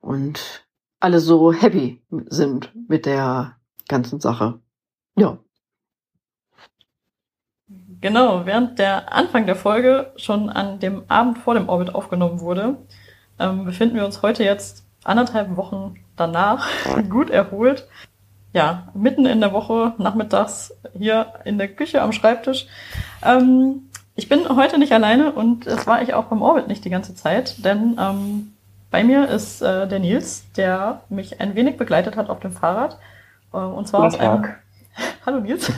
[0.00, 0.66] und
[1.00, 3.56] alle so happy sind mit der
[3.88, 4.60] ganzen Sache.
[5.16, 5.38] Ja.
[8.00, 12.76] Genau, während der Anfang der Folge schon an dem Abend vor dem Orbit aufgenommen wurde,
[13.38, 16.68] ähm, befinden wir uns heute jetzt anderthalb Wochen danach
[17.08, 17.88] gut erholt.
[18.52, 22.66] Ja, mitten in der Woche, nachmittags hier in der Küche am Schreibtisch.
[23.22, 23.87] Ähm,
[24.18, 27.14] ich bin heute nicht alleine und es war ich auch beim Orbit nicht die ganze
[27.14, 28.52] Zeit, denn ähm,
[28.90, 32.98] bei mir ist äh, der Nils, der mich ein wenig begleitet hat auf dem Fahrrad.
[33.52, 34.46] Äh, und zwar aus einem.
[35.24, 35.70] Hallo Nils.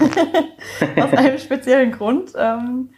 [0.96, 2.30] aus einem speziellen Grund.
[2.34, 2.88] Ähm,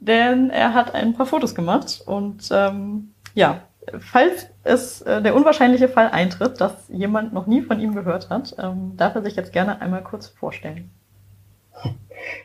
[0.00, 2.02] denn er hat ein paar Fotos gemacht.
[2.04, 3.60] Und ähm, ja,
[4.00, 8.56] falls es äh, der unwahrscheinliche Fall eintritt, dass jemand noch nie von ihm gehört hat,
[8.58, 10.90] ähm, darf er sich jetzt gerne einmal kurz vorstellen.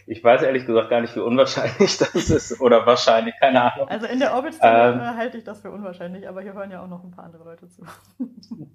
[0.07, 3.87] Ich weiß ehrlich gesagt gar nicht, wie unwahrscheinlich das ist oder wahrscheinlich, keine Ahnung.
[3.89, 6.81] Also in der Orbit-Szene ähm, äh, halte ich das für unwahrscheinlich, aber hier hören ja
[6.83, 7.83] auch noch ein paar andere Leute zu.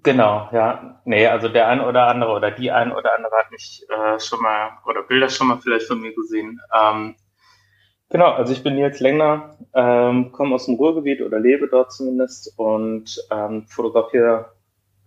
[0.03, 0.99] Genau, ja.
[1.05, 4.41] Nee, also der ein oder andere oder die ein oder andere hat mich äh, schon
[4.41, 6.59] mal oder Bilder schon mal vielleicht von mir gesehen.
[6.75, 7.15] Ähm,
[8.09, 12.57] genau, also ich bin Nils Längner, ähm, komme aus dem Ruhrgebiet oder lebe dort zumindest
[12.57, 14.53] und ähm, fotografiere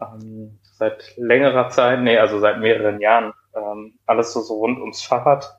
[0.01, 5.03] ähm, seit längerer Zeit, nee, also seit mehreren Jahren ähm, alles so, so rund ums
[5.03, 5.59] Fahrrad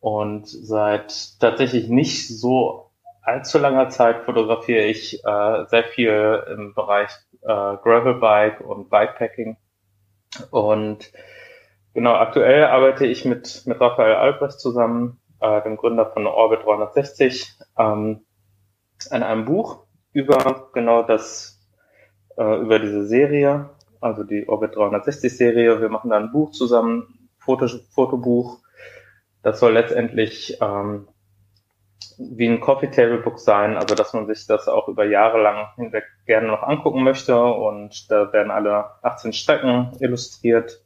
[0.00, 2.90] und seit tatsächlich nicht so
[3.22, 7.10] allzu langer Zeit fotografiere ich äh, sehr viel im Bereich
[7.42, 7.46] äh,
[7.82, 9.56] Gravelbike und Bikepacking.
[10.50, 11.12] Und
[11.94, 17.54] genau, aktuell arbeite ich mit, mit Raphael Albrecht zusammen, äh, dem Gründer von Orbit 360,
[17.78, 18.24] ähm,
[19.10, 21.60] an einem Buch über genau das,
[22.36, 25.80] äh, über diese Serie, also die Orbit 360 Serie.
[25.80, 28.58] Wir machen da ein Buch zusammen, Foto, Fotobuch,
[29.42, 31.08] das soll letztendlich ähm,
[32.18, 35.68] wie ein Coffee Table Book sein, also dass man sich das auch über Jahre lang
[35.76, 37.40] hinweg gerne noch angucken möchte.
[37.40, 40.84] Und da werden alle 18 Strecken illustriert.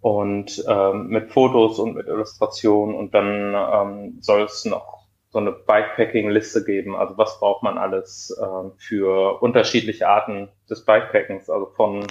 [0.00, 2.96] Und ähm, mit Fotos und mit Illustrationen.
[2.96, 5.01] Und dann ähm, soll es noch
[5.32, 11.48] so eine Bikepacking-Liste geben, also was braucht man alles ähm, für unterschiedliche Arten des Bikepackings,
[11.48, 12.06] also von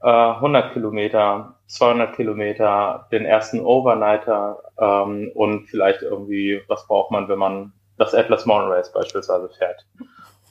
[0.00, 7.28] 100 äh, Kilometer, 200 Kilometer, den ersten Overnighter ähm, und vielleicht irgendwie, was braucht man,
[7.28, 9.86] wenn man das Atlas Mountain Race beispielsweise fährt.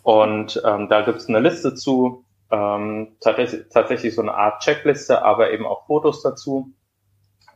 [0.03, 5.23] Und ähm, da gibt es eine Liste zu, ähm, tatsächlich, tatsächlich so eine Art Checkliste,
[5.23, 6.71] aber eben auch Fotos dazu.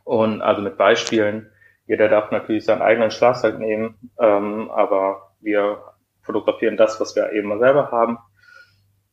[0.04, 1.50] Und also mit Beispielen.
[1.86, 5.82] Jeder darf natürlich seinen eigenen Schlafsack nehmen, ähm, aber wir
[6.22, 8.18] fotografieren das, was wir eben selber haben.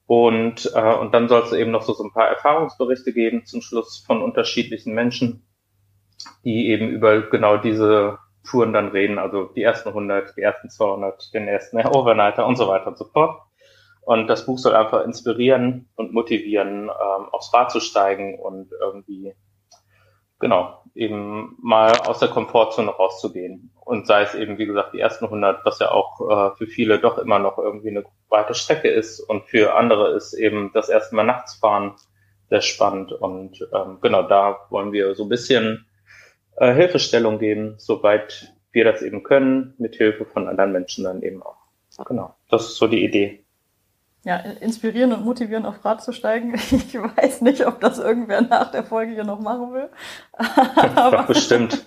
[0.06, 3.62] Und, äh, und dann soll es eben noch so, so ein paar Erfahrungsberichte geben zum
[3.62, 5.48] Schluss von unterschiedlichen Menschen,
[6.44, 11.34] die eben über genau diese Touren dann reden, also die ersten 100, die ersten 200,
[11.34, 13.40] den ersten Overnighter und so weiter und so fort.
[14.02, 19.34] Und das Buch soll einfach inspirieren und motivieren, ähm, aufs Rad zu steigen und irgendwie
[20.44, 23.72] genau, eben mal aus der Komfortzone rauszugehen.
[23.86, 27.00] Und sei es eben, wie gesagt, die ersten 100, was ja auch äh, für viele
[27.00, 29.22] doch immer noch irgendwie eine weite Strecke ist.
[29.22, 31.96] Und für andere ist eben das erste Mal nachts fahren
[32.50, 33.14] sehr spannend.
[33.14, 35.86] Und ähm, genau da wollen wir so ein bisschen
[36.58, 41.42] äh, Hilfestellung geben, soweit wir das eben können, mit Hilfe von anderen Menschen dann eben
[41.42, 41.56] auch.
[42.06, 43.43] Genau, das ist so die Idee
[44.26, 46.54] ja, inspirieren und motivieren, auf Rad zu steigen.
[46.72, 49.90] Ich weiß nicht, ob das irgendwer nach der Folge hier noch machen will.
[50.96, 51.86] Aber bestimmt.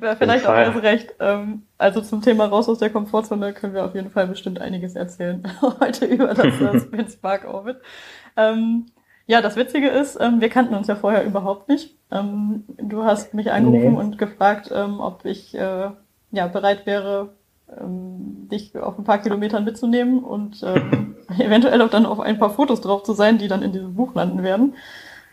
[0.00, 1.14] Wäre vielleicht auch erst recht.
[1.20, 4.96] Ähm, also zum Thema raus aus der Komfortzone können wir auf jeden Fall bestimmt einiges
[4.96, 5.42] erzählen
[5.80, 7.76] heute über das Spin Spark Orbit.
[8.36, 8.86] Ähm,
[9.26, 11.96] ja, das Witzige ist, ähm, wir kannten uns ja vorher überhaupt nicht.
[12.10, 13.98] Du hast mich angerufen nee.
[13.98, 15.90] und gefragt, ob ich äh,
[16.30, 17.30] ja bereit wäre,
[17.80, 22.50] ähm, dich auf ein paar Kilometern mitzunehmen und ähm, eventuell auch dann auf ein paar
[22.50, 24.74] Fotos drauf zu sein, die dann in diesem Buch landen werden.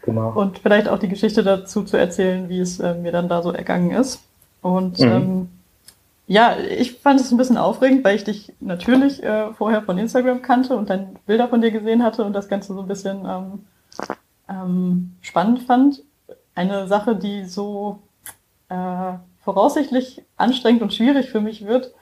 [0.03, 0.31] Genau.
[0.31, 3.51] Und vielleicht auch die Geschichte dazu zu erzählen, wie es äh, mir dann da so
[3.51, 4.21] ergangen ist.
[4.61, 5.05] Und mhm.
[5.05, 5.49] ähm,
[6.27, 10.41] ja, ich fand es ein bisschen aufregend, weil ich dich natürlich äh, vorher von Instagram
[10.41, 13.65] kannte und dann Bilder von dir gesehen hatte und das Ganze so ein bisschen ähm,
[14.47, 16.03] ähm, spannend fand.
[16.55, 17.99] Eine Sache, die so
[18.69, 21.93] äh, voraussichtlich anstrengend und schwierig für mich wird,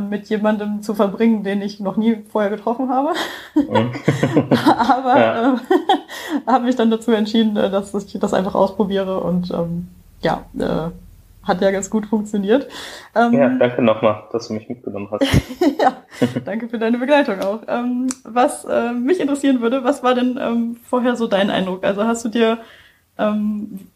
[0.00, 3.12] mit jemandem zu verbringen, den ich noch nie vorher getroffen habe.
[3.54, 5.54] Aber ja.
[5.54, 5.56] äh,
[6.46, 9.88] habe mich dann dazu entschieden, äh, dass ich das einfach ausprobiere und ähm,
[10.20, 10.90] ja, äh,
[11.46, 12.68] hat ja ganz gut funktioniert.
[13.14, 15.24] Ähm, ja, danke nochmal, dass du mich mitgenommen hast.
[15.80, 16.02] ja,
[16.44, 17.60] danke für deine Begleitung auch.
[17.68, 21.84] Ähm, was äh, mich interessieren würde, was war denn ähm, vorher so dein Eindruck?
[21.84, 22.58] Also hast du dir,
[23.18, 23.86] ähm,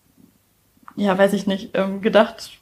[0.96, 2.59] ja, weiß ich nicht, ähm, gedacht,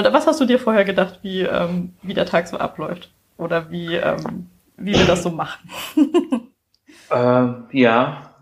[0.00, 3.10] oder was hast du dir vorher gedacht, wie, ähm, wie der Tag so abläuft?
[3.36, 5.70] Oder wie, ähm, wie wir das so machen?
[7.10, 8.32] ähm, ja,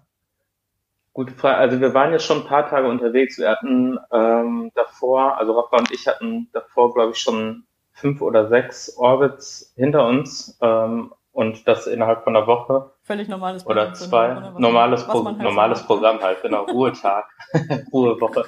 [1.13, 1.57] gute Frage.
[1.57, 3.39] Also wir waren jetzt schon ein paar Tage unterwegs.
[3.39, 8.49] Wir hatten ähm, davor, also Rafa und ich hatten davor, glaube ich, schon fünf oder
[8.49, 12.91] sechs Orbits hinter uns ähm, und das innerhalb von einer Woche.
[13.03, 13.87] Völlig normales Programm.
[13.89, 14.37] Oder zwei.
[14.37, 16.65] Oder normales, Pro halt normales Programm halt, genau.
[16.65, 17.27] Ruhetag,
[17.93, 18.47] Ruhewoche.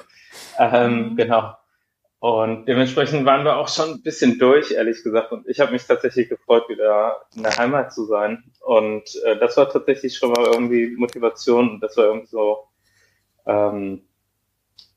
[0.57, 1.15] Ähm, mhm.
[1.15, 1.53] Genau.
[2.23, 5.33] Und dementsprechend waren wir auch schon ein bisschen durch, ehrlich gesagt.
[5.33, 8.45] Und ich habe mich tatsächlich gefreut, wieder in der Heimat zu sein.
[8.61, 11.69] Und äh, das war tatsächlich schon mal irgendwie Motivation.
[11.71, 12.59] Und das war irgendwie so
[13.45, 14.03] ähm,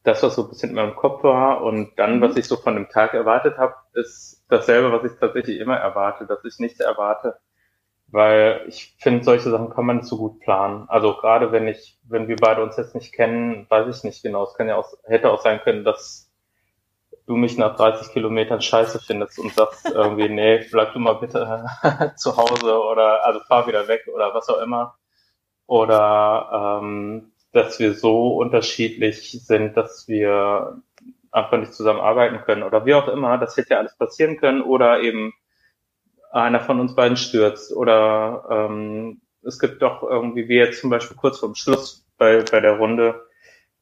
[0.05, 1.65] das, was so ein bisschen in meinem Kopf war.
[1.65, 2.39] Und dann, was mhm.
[2.39, 6.45] ich so von dem Tag erwartet habe, ist dasselbe, was ich tatsächlich immer erwarte, dass
[6.45, 7.39] ich nichts erwarte.
[8.07, 10.85] Weil ich finde, solche Sachen kann man nicht so gut planen.
[10.89, 14.45] Also gerade wenn ich, wenn wir beide uns jetzt nicht kennen, weiß ich nicht genau.
[14.45, 16.26] Es kann ja auch, hätte auch sein können, dass
[17.27, 21.67] du mich nach 30 Kilometern scheiße findest und sagst irgendwie, nee, bleib du mal bitte
[22.17, 24.97] zu Hause oder also fahr wieder weg oder was auch immer.
[25.67, 30.81] Oder ähm, dass wir so unterschiedlich sind, dass wir
[31.33, 33.39] einfach nicht zusammenarbeiten können oder wie auch immer.
[33.39, 35.35] Das hätte ja alles passieren können oder eben
[36.33, 41.17] einer von uns beiden stürzt oder ähm, es gibt doch irgendwie, wie jetzt zum Beispiel
[41.17, 43.27] kurz vorm Schluss bei, bei der Runde,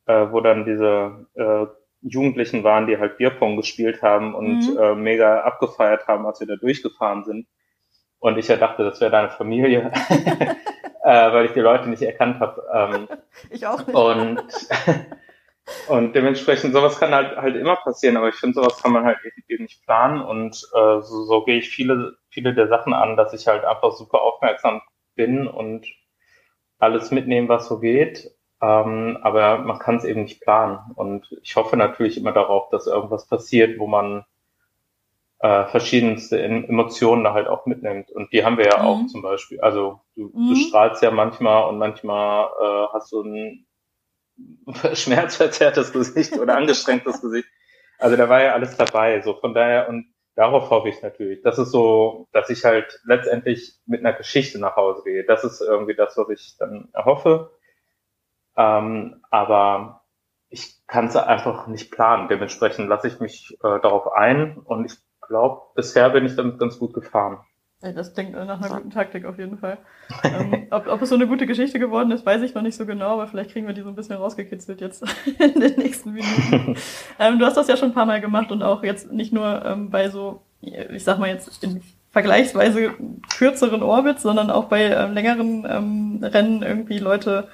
[0.06, 1.66] äh, wo dann diese äh,
[2.04, 4.78] Jugendlichen waren, die halt Bierpong gespielt haben und mhm.
[4.78, 7.46] äh, mega abgefeiert haben, als wir da durchgefahren sind.
[8.18, 9.90] Und ich ja dachte, das wäre deine Familie,
[11.02, 12.62] äh, weil ich die Leute nicht erkannt habe.
[12.72, 13.08] Ähm,
[13.50, 13.96] ich auch nicht.
[13.96, 14.42] Und,
[15.88, 19.18] und dementsprechend, sowas kann halt halt immer passieren, aber ich finde, sowas kann man halt
[19.48, 20.20] eben nicht planen.
[20.20, 23.92] Und äh, so, so gehe ich viele, viele der Sachen an, dass ich halt einfach
[23.92, 24.82] super aufmerksam
[25.14, 25.86] bin und
[26.78, 28.33] alles mitnehmen, was so geht
[28.64, 30.78] ähm, aber man kann es eben nicht planen.
[30.94, 34.24] Und ich hoffe natürlich immer darauf, dass irgendwas passiert, wo man
[35.40, 38.10] äh, verschiedenste Emotionen da halt auch mitnimmt.
[38.10, 38.86] Und die haben wir ja mhm.
[38.86, 39.60] auch zum Beispiel.
[39.60, 40.48] Also du, mhm.
[40.48, 43.66] du strahlst ja manchmal und manchmal äh, hast du ein
[44.94, 47.48] schmerzverzerrtes Gesicht oder angestrengtes Gesicht.
[47.98, 49.20] Also da war ja alles dabei.
[49.20, 51.42] So von daher und darauf hoffe ich natürlich.
[51.42, 55.24] Das ist so, dass ich halt letztendlich mit einer Geschichte nach Hause gehe.
[55.24, 57.50] Das ist irgendwie das, was ich dann erhoffe.
[58.56, 60.02] Ähm, aber
[60.48, 62.28] ich kann es einfach nicht planen.
[62.28, 66.78] Dementsprechend lasse ich mich äh, darauf ein und ich glaube, bisher bin ich damit ganz
[66.78, 67.38] gut gefahren.
[67.92, 69.76] Das klingt nach einer guten Taktik auf jeden Fall.
[70.22, 72.86] ähm, ob, ob es so eine gute Geschichte geworden ist, weiß ich noch nicht so
[72.86, 75.04] genau, aber vielleicht kriegen wir die so ein bisschen rausgekitzelt jetzt
[75.38, 76.76] in den nächsten Minuten.
[77.18, 79.64] ähm, du hast das ja schon ein paar Mal gemacht und auch jetzt nicht nur
[79.66, 82.94] ähm, bei so, ich sag mal jetzt in vergleichsweise
[83.36, 87.48] kürzeren Orbits, sondern auch bei ähm, längeren ähm, Rennen irgendwie Leute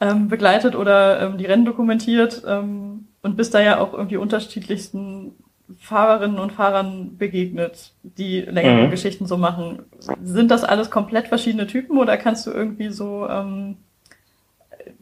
[0.00, 5.32] ähm, begleitet oder ähm, die Rennen dokumentiert ähm, und bist da ja auch irgendwie unterschiedlichsten
[5.76, 8.90] Fahrerinnen und Fahrern begegnet, die längere mhm.
[8.90, 9.82] Geschichten so machen.
[10.22, 13.76] Sind das alles komplett verschiedene Typen oder kannst du irgendwie so, ähm,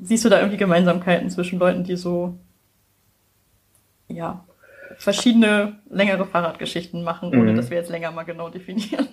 [0.01, 2.35] siehst du da irgendwie Gemeinsamkeiten zwischen Leuten, die so,
[4.09, 4.45] ja,
[4.99, 7.57] verschiedene längere Fahrradgeschichten machen, ohne mhm.
[7.57, 9.09] dass wir jetzt länger mal genau definieren?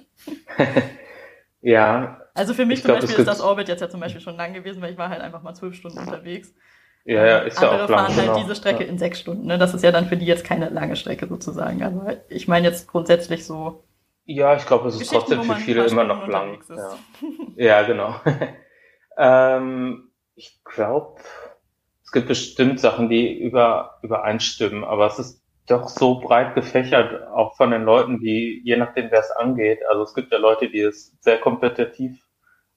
[1.64, 2.20] Ja.
[2.34, 4.54] Also für mich zum glaub, Beispiel ist das Orbit jetzt ja zum Beispiel schon lang
[4.54, 6.54] gewesen, weil ich war halt einfach mal zwölf Stunden unterwegs.
[7.06, 8.42] Ja, ja, ist Andere ja auch lang, fahren halt genau.
[8.42, 8.90] diese Strecke ja.
[8.90, 9.46] in sechs Stunden.
[9.46, 9.58] Ne?
[9.58, 11.84] Das ist ja dann für die jetzt keine lange Strecke sozusagen.
[11.84, 13.84] Also ich meine jetzt grundsätzlich so.
[14.26, 16.64] Ja, ich glaube, es ist trotzdem für viele immer noch lang.
[16.70, 16.96] Ja.
[17.58, 18.16] ja, genau.
[19.18, 21.22] ähm, ich glaube,
[22.04, 27.56] es gibt bestimmt Sachen, die über, übereinstimmen, aber es ist doch so breit gefächert, auch
[27.56, 29.80] von den Leuten, die, je nachdem, wer es angeht.
[29.90, 32.23] Also es gibt ja Leute, die es sehr kompetitiv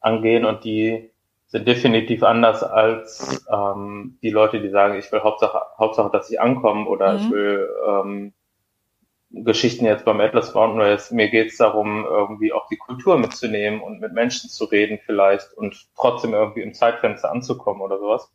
[0.01, 1.11] angehen und die
[1.47, 6.41] sind definitiv anders als ähm, die Leute, die sagen, ich will Hauptsache, Hauptsache, dass ich
[6.41, 7.19] ankomme oder mhm.
[7.19, 8.33] ich will ähm,
[9.31, 11.11] Geschichten jetzt beim Atlas Mountain Race.
[11.11, 15.53] Mir geht es darum, irgendwie auch die Kultur mitzunehmen und mit Menschen zu reden vielleicht
[15.55, 18.33] und trotzdem irgendwie im Zeitfenster anzukommen oder sowas.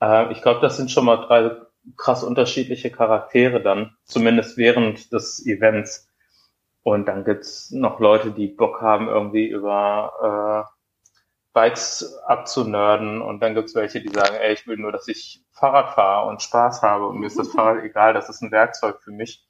[0.00, 1.50] Äh, ich glaube, das sind schon mal drei
[1.96, 6.08] krass unterschiedliche Charaktere dann, zumindest während des Events.
[6.82, 10.77] Und dann gibt's noch Leute, die Bock haben, irgendwie über äh,
[11.58, 13.20] Bikes abzunörden.
[13.20, 16.40] Und dann gibt's welche, die sagen, ey, ich will nur, dass ich Fahrrad fahre und
[16.40, 17.08] Spaß habe.
[17.08, 19.44] Und mir ist das Fahrrad egal, das ist ein Werkzeug für mich.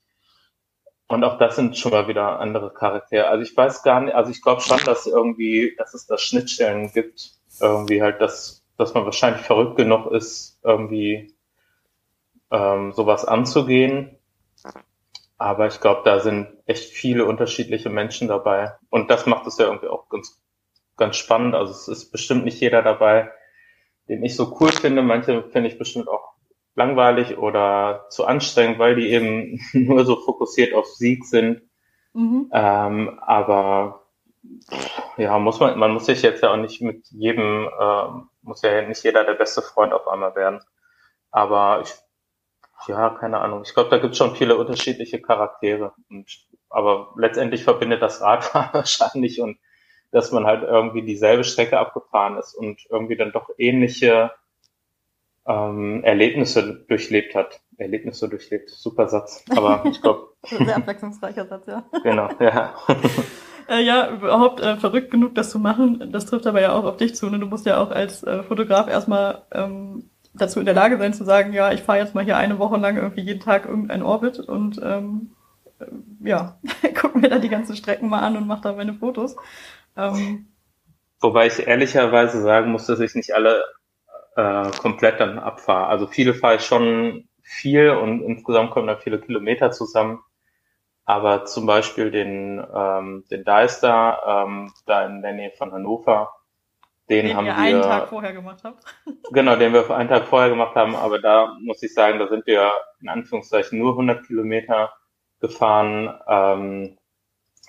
[1.07, 3.29] Und auch das sind schon mal wieder andere Charaktere.
[3.29, 6.91] Also ich weiß gar nicht, also ich glaube schon, dass irgendwie, dass es da Schnittstellen
[6.93, 11.35] gibt, irgendwie halt, dass, dass man wahrscheinlich verrückt genug ist, irgendwie
[12.51, 14.17] ähm, sowas anzugehen.
[15.37, 18.79] Aber ich glaube, da sind echt viele unterschiedliche Menschen dabei.
[18.89, 20.41] Und das macht es ja irgendwie auch ganz,
[20.99, 21.55] ganz spannend.
[21.55, 23.31] Also es ist bestimmt nicht jeder dabei,
[24.09, 25.03] den ich so cool finde.
[25.03, 26.35] Manche finde ich bestimmt auch
[26.75, 31.63] langweilig oder zu anstrengend, weil die eben nur so fokussiert auf Sieg sind.
[32.13, 32.51] Mhm.
[32.53, 34.03] Ähm, aber
[35.17, 38.05] ja, muss man, man muss sich jetzt ja auch nicht mit jedem, äh,
[38.43, 40.61] muss ja nicht jeder der beste Freund auf einmal werden.
[41.31, 41.93] Aber ich,
[42.87, 43.63] ja, keine Ahnung.
[43.65, 45.93] Ich glaube, da gibt es schon viele unterschiedliche Charaktere.
[46.09, 46.31] Und,
[46.71, 49.59] aber letztendlich verbindet das Radfahren wahrscheinlich und
[50.11, 54.31] dass man halt irgendwie dieselbe Strecke abgefahren ist und irgendwie dann doch ähnliche
[55.47, 57.61] ähm, Erlebnisse durchlebt hat.
[57.79, 59.45] Erlebnisse durchlebt, super Satz.
[59.57, 60.29] Aber ich glaube.
[60.45, 61.85] Sehr abwechslungsreicher Satz, ja.
[62.03, 62.75] Genau, ja.
[63.69, 66.11] äh, ja, überhaupt äh, verrückt genug, das zu machen.
[66.13, 67.29] Das trifft aber ja auch auf dich zu.
[67.31, 67.39] Ne?
[67.39, 71.25] Du musst ja auch als äh, Fotograf erstmal ähm, dazu in der Lage sein zu
[71.25, 74.39] sagen, ja, ich fahre jetzt mal hier eine Woche lang irgendwie jeden Tag irgendein Orbit
[74.39, 75.31] und ähm,
[75.81, 75.87] äh,
[76.25, 76.59] ja,
[77.01, 79.37] guck mir da die ganzen Strecken mal an und mach da meine Fotos.
[79.99, 80.47] Ähm,
[81.21, 83.65] Wobei ich ehrlicherweise sagen muss, dass ich nicht alle
[84.37, 85.89] äh, komplett dann abfahre.
[85.89, 90.21] Also viele fahre ich schon viel und insgesamt kommen da viele Kilometer zusammen.
[91.05, 96.35] Aber zum Beispiel den, ähm, den Deister, ähm, da in der Nähe von Hannover,
[97.09, 98.85] den, den haben wir einen Tag vorher gemacht habt.
[99.33, 100.95] Genau, den wir einen Tag vorher gemacht haben.
[100.95, 104.93] Aber da muss ich sagen, da sind wir in Anführungszeichen nur 100 Kilometer
[105.41, 106.15] gefahren.
[106.29, 106.98] Ähm,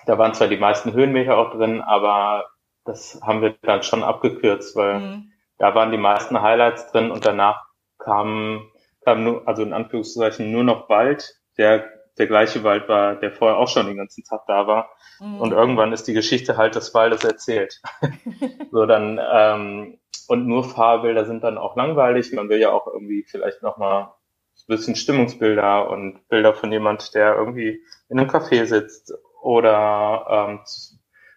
[0.06, 2.46] da waren zwar die meisten Höhenmeter auch drin, aber
[2.84, 7.26] das haben wir dann schon abgekürzt, weil mhm da waren die meisten Highlights drin und
[7.26, 7.62] danach
[7.98, 8.70] kam,
[9.04, 13.56] kam nur, also in Anführungszeichen nur noch Wald, der der gleiche Wald war, der vorher
[13.56, 14.90] auch schon den ganzen Tag da war.
[15.20, 15.40] Mhm.
[15.40, 17.80] Und irgendwann ist die Geschichte halt des Waldes erzählt.
[18.72, 22.32] so dann, ähm, und nur Fahrbilder sind dann auch langweilig.
[22.32, 27.36] Man will ja auch irgendwie vielleicht nochmal ein bisschen Stimmungsbilder und Bilder von jemand, der
[27.36, 30.60] irgendwie in einem Café sitzt oder ähm,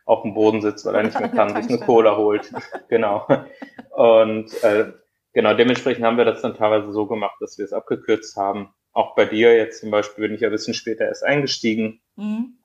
[0.06, 2.52] auf dem Boden sitzt, weil er nicht mehr kann, sich eine Cola holt.
[2.90, 3.26] genau.
[3.92, 4.92] Und äh,
[5.34, 8.74] genau, dementsprechend haben wir das dann teilweise so gemacht, dass wir es abgekürzt haben.
[8.92, 12.02] Auch bei dir jetzt zum Beispiel bin ich ja ein bisschen später erst eingestiegen.
[12.16, 12.58] Mhm.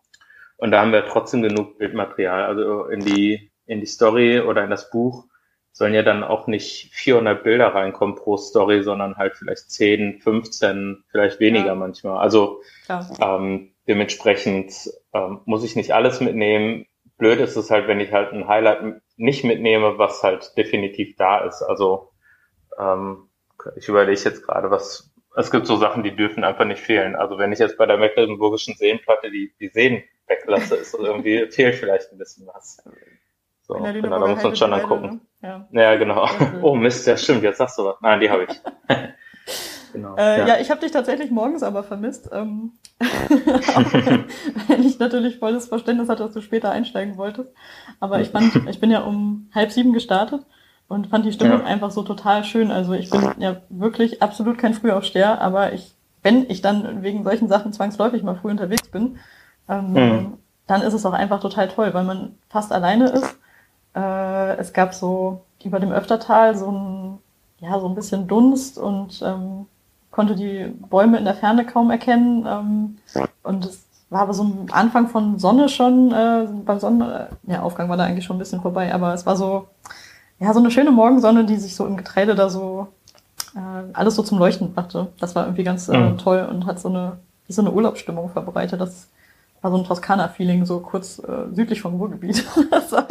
[0.56, 2.44] Und da haben wir trotzdem genug Bildmaterial.
[2.44, 5.24] Also in die, in die Story oder in das Buch
[5.72, 11.04] sollen ja dann auch nicht 400 Bilder reinkommen pro Story, sondern halt vielleicht 10, 15,
[11.08, 11.74] vielleicht weniger ja.
[11.76, 12.18] manchmal.
[12.18, 12.62] Also
[13.20, 14.72] ähm, dementsprechend
[15.14, 16.86] ähm, muss ich nicht alles mitnehmen
[17.18, 21.40] blöd ist es halt, wenn ich halt ein Highlight nicht mitnehme, was halt definitiv da
[21.44, 21.62] ist.
[21.62, 22.12] Also
[22.78, 23.28] ähm,
[23.76, 27.14] ich überlege jetzt gerade, was es gibt so Sachen, die dürfen einfach nicht fehlen.
[27.14, 31.74] Also wenn ich jetzt bei der Mecklenburgischen Seenplatte die, die Seen weglasse, ist irgendwie fehlt
[31.74, 32.82] vielleicht ein bisschen was.
[33.62, 35.20] So, genau, da muss man schon angucken.
[35.40, 35.48] Ne?
[35.48, 35.68] Ja.
[35.72, 36.26] ja, genau.
[36.62, 37.96] Oh Mist, ja stimmt, jetzt sagst du was.
[38.00, 38.60] Nein, die habe ich.
[39.92, 40.16] Genau.
[40.16, 40.46] Äh, ja.
[40.48, 40.60] ja.
[40.60, 42.30] ich habe dich tatsächlich morgens aber vermisst.
[42.32, 42.72] Ähm,
[44.68, 47.52] wenn ich natürlich volles Verständnis hatte, dass du später einsteigen wolltest.
[48.00, 50.44] Aber ich fand, ich bin ja um halb sieben gestartet
[50.88, 51.66] und fand die Stimmung ja.
[51.66, 52.70] einfach so total schön.
[52.70, 57.48] Also ich bin ja wirklich absolut kein Frühaufsteher, aber ich, wenn ich dann wegen solchen
[57.48, 59.18] Sachen zwangsläufig mal früh unterwegs bin,
[59.68, 60.32] ähm, mhm.
[60.66, 63.38] dann ist es auch einfach total toll, weil man fast alleine ist.
[63.94, 67.18] Äh, es gab so über dem Öftertal so ein,
[67.60, 69.66] ja, so ein bisschen Dunst und ähm,
[70.18, 72.44] konnte die Bäume in der Ferne kaum erkennen.
[72.44, 72.98] Ähm,
[73.44, 77.62] und es war aber so ein Anfang von Sonne schon, äh, beim Sonne, äh, ja,
[77.62, 79.68] Aufgang war da eigentlich schon ein bisschen vorbei, aber es war so,
[80.40, 82.88] ja, so eine schöne Morgensonne, die sich so im Getreide da so
[83.54, 85.06] äh, alles so zum Leuchten brachte.
[85.20, 86.18] Das war irgendwie ganz äh, mhm.
[86.18, 88.80] toll und hat so eine, so eine Urlaubsstimmung verbreitet.
[88.80, 89.06] Das
[89.62, 92.44] war so ein Toskana-Feeling, so kurz äh, südlich vom Ruhrgebiet.
[92.72, 93.06] das war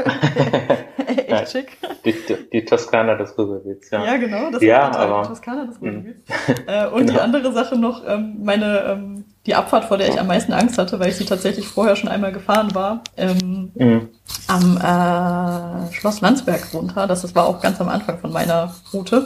[1.28, 1.78] echt ja, schick.
[2.06, 2.16] Die,
[2.52, 4.06] die Toskana des Ruhrgebiets, ja.
[4.06, 5.88] Ja, genau, das ja, war aber, die Toskana des mhm.
[5.90, 6.32] Ruhrgebiets.
[6.68, 7.14] äh, und genau.
[7.14, 10.78] die andere Sache noch, ähm, meine, ähm, die Abfahrt, vor der ich am meisten Angst
[10.78, 14.10] hatte, weil ich sie tatsächlich vorher schon einmal gefahren war, ähm, mhm.
[14.48, 17.08] am äh, Schloss Landsberg runter.
[17.08, 19.26] Das, das war auch ganz am Anfang von meiner Route.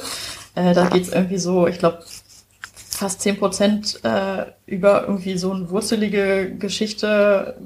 [0.55, 2.03] Äh, da geht's irgendwie so, ich glaube,
[3.01, 7.57] fast zehn Prozent äh, über irgendwie so eine wurzelige Geschichte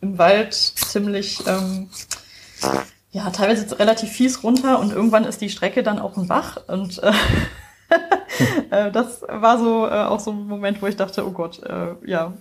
[0.00, 1.88] im Wald ziemlich, ähm,
[3.12, 7.00] ja, teilweise relativ fies runter und irgendwann ist die Strecke dann auch ein Bach und
[7.02, 7.12] äh,
[8.70, 11.94] äh, das war so äh, auch so ein Moment, wo ich dachte, oh Gott, äh,
[12.06, 12.32] ja,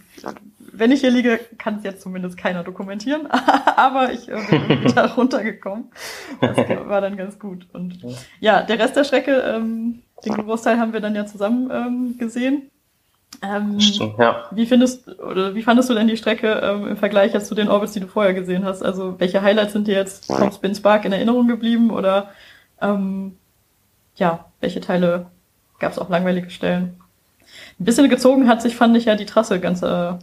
[0.71, 3.27] wenn ich hier liege, kann es jetzt zumindest keiner dokumentieren,
[3.75, 5.91] aber ich äh, bin da runtergekommen.
[6.39, 7.67] Das war dann ganz gut.
[7.73, 7.99] Und
[8.39, 12.70] ja, der Rest der Strecke, ähm, den Großteil haben wir dann ja zusammen ähm, gesehen.
[13.41, 14.45] Ähm, Stimmt, ja.
[14.51, 17.69] Wie findest oder wie fandest du denn die Strecke ähm, im Vergleich jetzt zu den
[17.69, 18.83] Orbits, die du vorher gesehen hast?
[18.83, 22.29] Also welche Highlights sind dir jetzt vom Spin Spark in Erinnerung geblieben oder
[22.81, 23.37] ähm,
[24.15, 25.27] ja, welche Teile
[25.79, 26.99] gab es auch langweilige Stellen?
[27.79, 30.19] Ein bisschen gezogen hat sich, fand ich ja die Trasse ganz, äh, ja,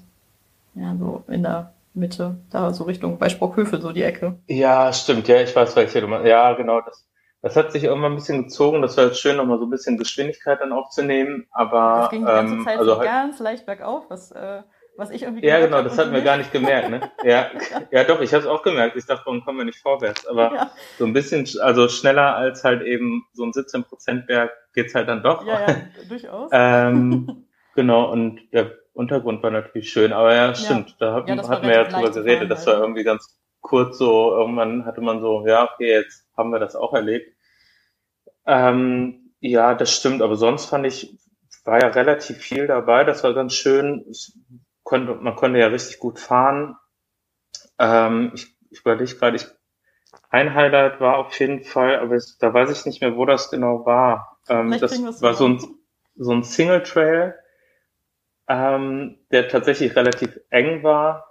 [0.98, 4.38] so in der Mitte, da so Richtung bei Sprockhöfe, so die Ecke.
[4.46, 6.26] Ja, stimmt, ja, ich weiß, welche du meinst.
[6.26, 7.04] Ja, genau, das,
[7.41, 8.82] das hat sich irgendwann ein bisschen gezogen.
[8.82, 12.01] Das war jetzt schön, nochmal so ein bisschen Geschwindigkeit dann aufzunehmen, aber.
[12.03, 14.62] Das ging die ganze ähm, Zeit also so halt, ganz leicht bergauf, was, äh,
[14.97, 17.01] was ich irgendwie Ja, genau, das hatten wir gar nicht gemerkt, ne?
[17.24, 17.51] Ja,
[17.93, 18.97] ja doch, ich habe es auch gemerkt.
[18.97, 20.26] Ich dachte, warum kommen wir nicht vorwärts?
[20.26, 20.70] Aber ja.
[20.99, 25.22] so ein bisschen, also schneller als halt eben so ein 17% Berg geht's halt dann
[25.22, 25.47] doch.
[25.47, 25.76] Ja, ja,
[26.09, 26.51] durchaus.
[26.53, 31.74] ähm, genau, und der Untergrund war natürlich schön, aber ja, stimmt, da hatten, hatten wir
[31.74, 32.82] ja drüber geredet, das war halt.
[32.82, 36.94] irgendwie ganz kurz so, irgendwann hatte man so, ja, okay, jetzt haben wir das auch
[36.94, 37.36] erlebt.
[38.46, 41.18] Ähm, ja, das stimmt, aber sonst fand ich,
[41.64, 44.10] war ja relativ viel dabei, das war ganz schön.
[44.82, 46.76] Konnte, man konnte ja richtig gut fahren.
[47.78, 49.46] Ähm, ich, ich überlege gerade, ich,
[50.30, 53.50] ein Highlight war auf jeden Fall, aber es, da weiß ich nicht mehr, wo das
[53.50, 54.38] genau war.
[54.48, 55.62] Ähm, das war so ein,
[56.16, 57.34] so ein Single Trail,
[58.48, 61.26] ähm, der tatsächlich relativ eng war.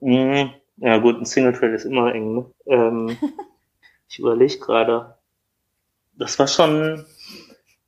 [0.00, 0.52] Mhm.
[0.80, 2.34] Ja gut, ein Single Trail ist immer eng.
[2.34, 2.46] Ne?
[2.66, 3.16] Ähm,
[4.08, 5.14] ich überlege gerade.
[6.16, 7.06] Das war schon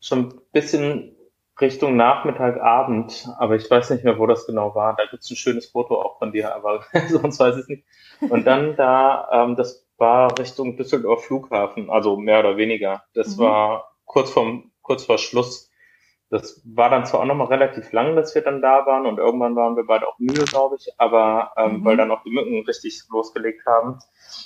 [0.01, 1.17] schon ein bisschen
[1.61, 4.97] Richtung Nachmittag, Abend, aber ich weiß nicht mehr, wo das genau war.
[4.97, 7.85] Da gibt's ein schönes Foto auch von dir, aber sonst weiß ich nicht.
[8.21, 13.05] Und dann da, ähm, das war Richtung Düsseldorf Flughafen, also mehr oder weniger.
[13.15, 13.43] Das mhm.
[13.43, 15.71] war kurz vorm, kurz vor Schluss.
[16.33, 19.55] Das war dann zwar auch nochmal relativ lang, dass wir dann da waren und irgendwann
[19.55, 21.85] waren wir beide auch müde, glaube ich, aber ähm, mhm.
[21.85, 23.99] weil dann auch die Mücken richtig losgelegt haben.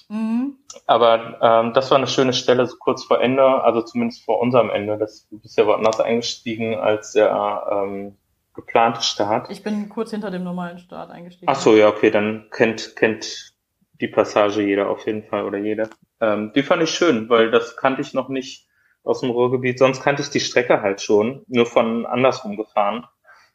[0.09, 0.57] Mhm.
[0.89, 4.69] Aber ähm, das war eine schöne Stelle, so kurz vor Ende, also zumindest vor unserem
[4.69, 4.99] Ende.
[4.99, 8.17] Das, du bist ja woanders eingestiegen als der ähm,
[8.53, 9.49] geplante Start.
[9.53, 11.49] Ich bin kurz hinter dem normalen Start eingestiegen.
[11.49, 13.55] Ach so, ja, okay, dann kennt, kennt
[14.01, 15.89] die Passage jeder auf jeden Fall oder jede.
[16.21, 18.66] Ähm, die fand ich schön, weil das kannte ich noch nicht
[19.07, 19.79] aus dem Ruhrgebiet.
[19.79, 23.07] Sonst kannte ich die Strecke halt schon, nur von andersrum gefahren.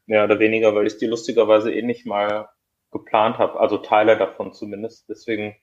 [0.06, 2.50] Mehr oder weniger, weil ich die lustigerweise eh nicht mal
[2.92, 5.08] geplant habe, also Teile davon zumindest.
[5.10, 5.56] Deswegen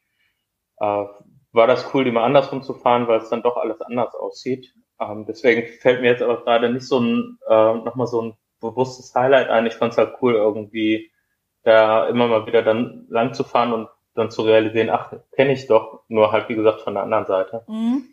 [0.78, 1.04] äh,
[1.52, 4.74] war das cool, die mal andersrum zu fahren, weil es dann doch alles anders aussieht.
[5.00, 9.14] Ähm, deswegen fällt mir jetzt aber gerade nicht so ein, äh, nochmal so ein bewusstes
[9.14, 9.66] Highlight ein.
[9.66, 11.10] Ich fand es halt cool, irgendwie
[11.62, 15.66] da immer mal wieder dann lang zu fahren und dann zu realisieren, ach, kenne ich
[15.66, 17.64] doch, nur halt wie gesagt von der anderen Seite.
[17.68, 18.08] Mhm.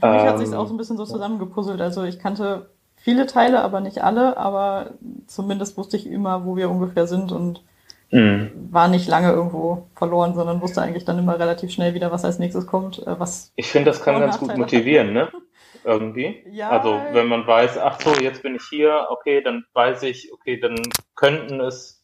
[0.00, 1.80] Für mich ähm, hat sich auch so ein bisschen so zusammengepuzzelt.
[1.80, 4.90] Also ich kannte viele Teile, aber nicht alle, aber
[5.26, 7.62] zumindest wusste ich immer, wo wir ungefähr sind und
[8.10, 8.50] mhm.
[8.70, 12.38] war nicht lange irgendwo verloren, sondern wusste eigentlich dann immer relativ schnell wieder, was als
[12.38, 13.06] nächstes kommt.
[13.06, 15.30] Äh, was ich finde, das kann ganz gut motivieren, ne?
[15.84, 16.42] Irgendwie.
[16.50, 20.32] Ja, also wenn man weiß, ach so, jetzt bin ich hier, okay, dann weiß ich,
[20.32, 20.76] okay, dann
[21.14, 21.97] könnten es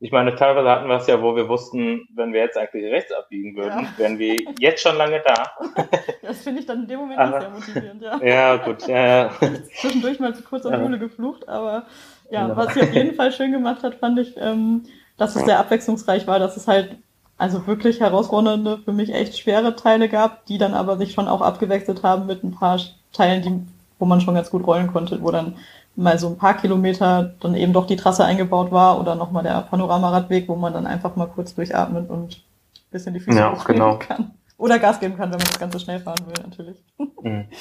[0.00, 3.12] ich meine, teilweise hatten wir es ja, wo wir wussten, wenn wir jetzt eigentlich rechts
[3.12, 3.88] abbiegen würden, ja.
[3.96, 5.52] wären wir jetzt schon lange da.
[6.22, 8.20] Das finde ich dann in dem Moment aber, sehr motivierend, ja.
[8.22, 9.30] Ja, gut, ja, ja.
[9.80, 11.84] Zwischendurch mal zu kurz auf Jule geflucht, aber
[12.30, 14.84] ja, ja, was sie auf jeden Fall schön gemacht hat, fand ich, ähm,
[15.16, 16.96] dass es sehr abwechslungsreich war, dass es halt
[17.36, 21.40] also wirklich herausfordernde, für mich echt schwere Teile gab, die dann aber sich schon auch
[21.40, 22.80] abgewechselt haben mit ein paar
[23.12, 23.60] Teilen, die,
[23.98, 25.56] wo man schon ganz gut rollen konnte, wo dann
[25.96, 29.60] mal so ein paar Kilometer dann eben doch die Trasse eingebaut war oder nochmal der
[29.62, 32.36] Panoramaradweg, wo man dann einfach mal kurz durchatmet und
[32.76, 33.98] ein bisschen die Füße ja, genau.
[33.98, 34.32] kann.
[34.56, 36.82] Oder Gas geben kann, wenn man das Ganze schnell fahren will, natürlich.
[37.22, 37.46] Mhm.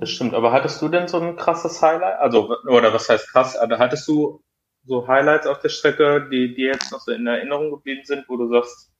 [0.00, 0.34] Das stimmt.
[0.34, 2.18] Aber hattest du denn so ein krasses Highlight?
[2.18, 3.54] Also, oder was heißt krass?
[3.54, 4.42] Also hattest du
[4.86, 8.36] so Highlights auf der Strecke, die dir jetzt noch so in Erinnerung geblieben sind, wo
[8.36, 8.90] du sagst,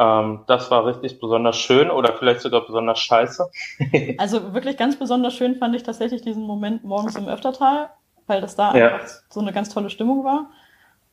[0.00, 3.50] ähm, das war richtig besonders schön oder vielleicht sogar besonders scheiße.
[4.18, 7.90] also wirklich ganz besonders schön fand ich tatsächlich diesen Moment morgens im Öftertal,
[8.26, 8.94] weil das da ja.
[8.94, 10.50] einfach so eine ganz tolle Stimmung war.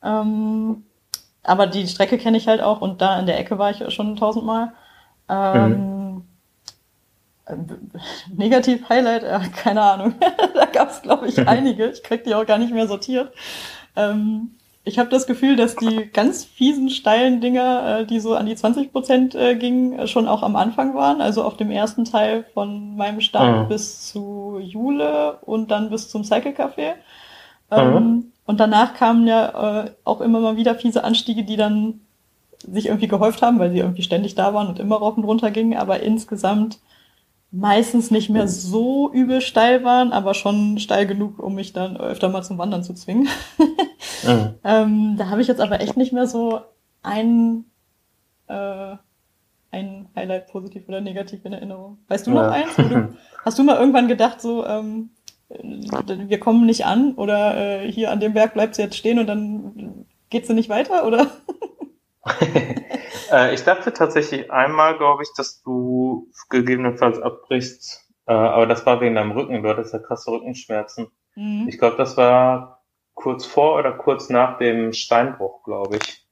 [0.02, 0.86] Ähm,
[1.42, 4.16] aber die Strecke kenne ich halt auch und da in der Ecke war ich schon
[4.16, 4.72] tausendmal.
[5.28, 6.24] Ähm, mhm.
[8.36, 10.14] Negativ-Highlight, äh, keine Ahnung.
[10.54, 11.88] da gab es, glaube ich, einige.
[11.88, 13.34] Ich krieg die auch gar nicht mehr sortiert.
[13.96, 14.57] Ähm,
[14.88, 18.56] ich habe das Gefühl, dass die ganz fiesen, steilen Dinger, äh, die so an die
[18.56, 21.20] 20 Prozent äh, gingen, äh, schon auch am Anfang waren.
[21.20, 23.68] Also auf dem ersten Teil von meinem Start mhm.
[23.68, 26.94] bis zu Jule und dann bis zum Cycle Café.
[27.70, 28.32] Ähm, mhm.
[28.46, 32.00] Und danach kamen ja äh, auch immer mal wieder fiese Anstiege, die dann
[32.60, 35.50] sich irgendwie gehäuft haben, weil sie irgendwie ständig da waren und immer rauf und runter
[35.50, 35.78] gingen.
[35.78, 36.78] Aber insgesamt
[37.50, 42.28] meistens nicht mehr so übel steil waren, aber schon steil genug, um mich dann öfter
[42.28, 43.28] mal zum Wandern zu zwingen.
[43.58, 44.54] mhm.
[44.64, 46.60] ähm, da habe ich jetzt aber echt nicht mehr so
[47.02, 47.64] ein,
[48.48, 48.96] äh,
[49.70, 51.98] ein Highlight positiv oder negativ in Erinnerung.
[52.08, 52.50] Weißt du noch ja.
[52.50, 52.76] eins?
[52.76, 55.10] Du, hast du mal irgendwann gedacht, so, ähm,
[55.48, 59.26] wir kommen nicht an oder äh, hier an dem Berg bleibt sie jetzt stehen und
[59.26, 61.28] dann geht sie nicht weiter, oder?
[63.32, 69.00] äh, ich dachte tatsächlich einmal, glaube ich, dass du gegebenenfalls abbrichst, äh, aber das war
[69.00, 69.62] wegen deinem Rücken.
[69.62, 71.10] Du hattest ja krasse Rückenschmerzen.
[71.34, 71.66] Mhm.
[71.68, 72.82] Ich glaube, das war
[73.14, 76.26] kurz vor oder kurz nach dem Steinbruch, glaube ich.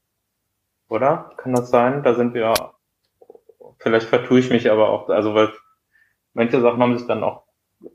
[0.88, 1.30] Oder?
[1.36, 2.02] Kann das sein?
[2.02, 2.54] Da sind wir,
[3.78, 5.52] vielleicht vertue ich mich aber auch, also weil
[6.32, 7.44] manche Sachen haben sich dann auch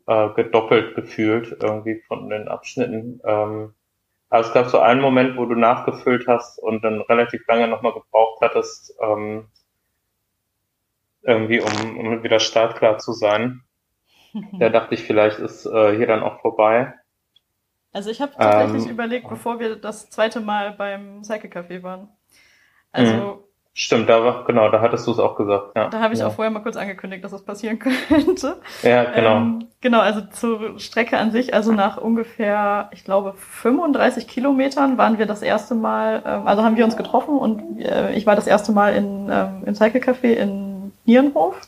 [0.07, 3.21] äh, gedoppelt gefühlt, irgendwie von den Abschnitten.
[3.23, 3.73] Ähm,
[4.31, 7.93] aber es gab so einen Moment, wo du nachgefüllt hast und dann relativ lange nochmal
[7.93, 9.47] gebraucht hattest, ähm,
[11.21, 13.61] irgendwie, um, um wieder startklar zu sein.
[14.53, 16.93] Da dachte ich, vielleicht ist äh, hier dann auch vorbei.
[17.91, 22.07] Also ich habe tatsächlich ähm, überlegt, bevor wir das zweite Mal beim Cycle Café waren.
[22.93, 23.50] Also mhm.
[23.73, 25.77] Stimmt, da war, genau, da hattest du es auch gesagt.
[25.77, 25.87] Ja.
[25.89, 26.27] Da habe ich ja.
[26.27, 28.57] auch vorher mal kurz angekündigt, dass das passieren könnte.
[28.83, 29.37] Ja, genau.
[29.37, 35.19] Ähm, genau, also zur Strecke an sich, also nach ungefähr, ich glaube, 35 Kilometern waren
[35.19, 38.45] wir das erste Mal, ähm, also haben wir uns getroffen und äh, ich war das
[38.45, 41.61] erste Mal in, ähm, im Cycle Café in Nierenhof.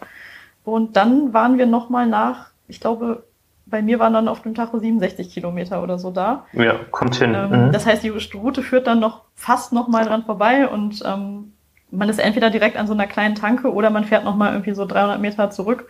[0.65, 3.23] Und dann waren wir nochmal nach, ich glaube,
[3.65, 6.45] bei mir waren dann auf dem Tacho 67 Kilometer oder so da.
[6.51, 7.33] Ja, kommt hin.
[7.33, 7.71] Ähm, mhm.
[7.71, 11.52] Das heißt, die Route führt dann noch fast nochmal dran vorbei und ähm,
[11.93, 14.85] man ist entweder direkt an so einer kleinen Tanke oder man fährt nochmal irgendwie so
[14.85, 15.87] 300 Meter zurück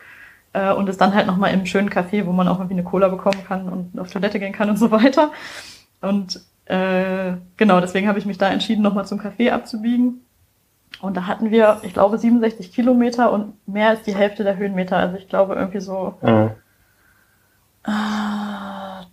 [0.53, 3.07] äh, und ist dann halt nochmal im schönen Café, wo man auch irgendwie eine Cola
[3.07, 5.31] bekommen kann und auf Toilette gehen kann und so weiter.
[6.01, 10.21] Und äh, genau, deswegen habe ich mich da entschieden, nochmal zum Café abzubiegen.
[11.01, 14.97] Und da hatten wir, ich glaube, 67 Kilometer und mehr als die Hälfte der Höhenmeter.
[14.97, 16.51] Also ich glaube irgendwie so mhm.
[17.85, 17.89] äh,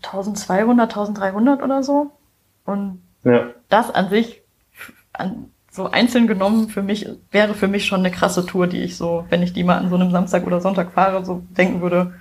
[0.03, 2.11] 1200, 1300 oder so.
[2.65, 3.47] Und ja.
[3.69, 4.43] das an sich
[5.13, 5.51] an,
[5.81, 9.25] so einzeln genommen für mich, wäre für mich schon eine krasse Tour, die ich so,
[9.31, 12.15] wenn ich die mal an so einem Samstag oder Sonntag fahre, so denken würde,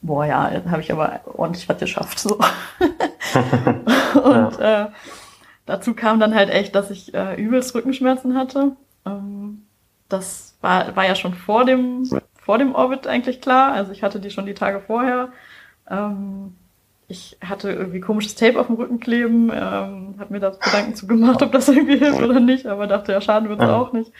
[0.00, 2.18] boah ja, habe ich aber ordentlich was geschafft.
[2.18, 2.38] So.
[4.22, 4.84] und ja.
[4.84, 4.88] äh,
[5.66, 8.72] dazu kam dann halt echt, dass ich äh, übelst Rückenschmerzen hatte.
[9.04, 9.64] Ähm,
[10.08, 12.08] das war, war ja schon vor dem,
[12.40, 13.72] vor dem Orbit eigentlich klar.
[13.72, 15.28] Also ich hatte die schon die Tage vorher.
[15.90, 16.56] Ähm,
[17.08, 21.06] ich hatte irgendwie komisches Tape auf dem Rücken kleben, ähm, habe mir da Gedanken zu
[21.06, 24.12] gemacht, ob das irgendwie hilft oder nicht, aber dachte, ja, schaden wird's auch nicht.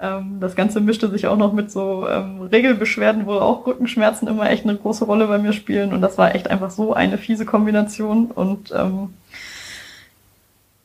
[0.00, 4.50] Ähm, das Ganze mischte sich auch noch mit so ähm, Regelbeschwerden, wo auch Rückenschmerzen immer
[4.50, 5.92] echt eine große Rolle bei mir spielen.
[5.92, 8.30] Und das war echt einfach so eine fiese Kombination.
[8.30, 9.12] Und ähm,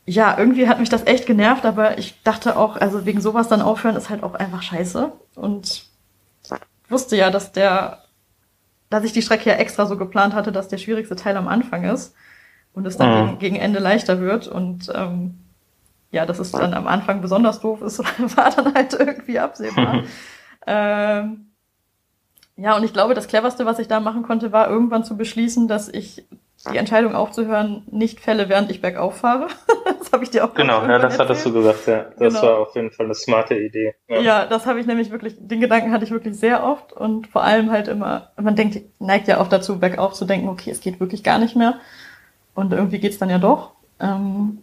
[0.04, 3.62] ja, irgendwie hat mich das echt genervt, aber ich dachte auch, also wegen sowas dann
[3.62, 5.10] aufhören ist halt auch einfach scheiße.
[5.34, 5.84] Und
[6.88, 8.04] wusste ja, dass der
[8.90, 11.84] dass ich die Strecke ja extra so geplant hatte, dass der schwierigste Teil am Anfang
[11.84, 12.14] ist
[12.72, 13.26] und es dann mhm.
[13.26, 14.48] gegen, gegen, Ende leichter wird.
[14.48, 15.38] Und ähm,
[16.10, 17.98] ja, dass es dann am Anfang besonders doof ist,
[18.36, 20.04] war dann halt irgendwie absehbar.
[20.66, 21.46] ähm,
[22.56, 25.68] ja, und ich glaube, das cleverste, was ich da machen konnte, war irgendwann zu beschließen,
[25.68, 26.26] dass ich
[26.72, 29.46] die Entscheidung aufzuhören nicht fälle, während ich bergauf fahre.
[29.98, 32.06] das habe ich dir auch Genau, ja, das hattest du gesagt, ja.
[32.18, 32.42] Das genau.
[32.42, 33.94] war auf jeden Fall eine smarte Idee.
[34.08, 37.28] Ja, ja das habe ich nämlich wirklich, den Gedanken hatte ich wirklich sehr oft und
[37.28, 40.80] vor allem halt immer, man denkt, neigt ja auch dazu, bergauf zu denken, okay, es
[40.80, 41.74] geht wirklich gar nicht mehr.
[42.54, 43.72] Und irgendwie geht's dann ja doch.
[44.00, 44.58] Ähm,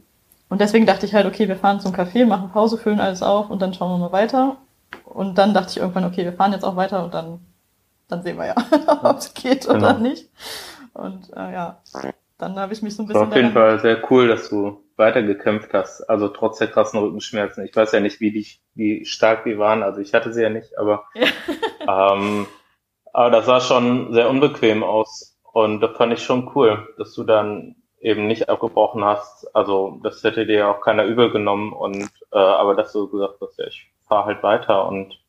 [0.50, 3.50] und deswegen dachte ich halt, okay, wir fahren zum Café, machen Pause, füllen alles auf
[3.50, 4.58] und dann schauen wir mal weiter.
[5.06, 7.39] Und dann dachte ich irgendwann, okay, wir fahren jetzt auch weiter und dann,
[8.10, 8.56] dann sehen wir ja,
[9.04, 9.78] ob es geht genau.
[9.78, 10.30] oder nicht.
[10.96, 11.82] Und äh, ja,
[12.38, 13.22] dann habe ich mich so ein bisschen.
[13.22, 16.10] War auf jeden Fall sehr cool, dass du weitergekämpft hast.
[16.10, 17.66] Also trotz der krassen Rückenschmerzen.
[17.66, 19.84] Ich weiß ja nicht, wie die, wie stark die waren.
[19.84, 21.06] Also ich hatte sie ja nicht, aber
[21.88, 22.48] ähm,
[23.14, 25.38] aber das sah schon sehr unbequem aus.
[25.52, 29.54] Und das fand ich schon cool, dass du dann eben nicht abgebrochen hast.
[29.56, 31.74] Also das hätte dir ja auch keiner übel genommen.
[31.74, 35.20] Und äh, aber dass du gesagt hast, ja, ich fahre halt weiter und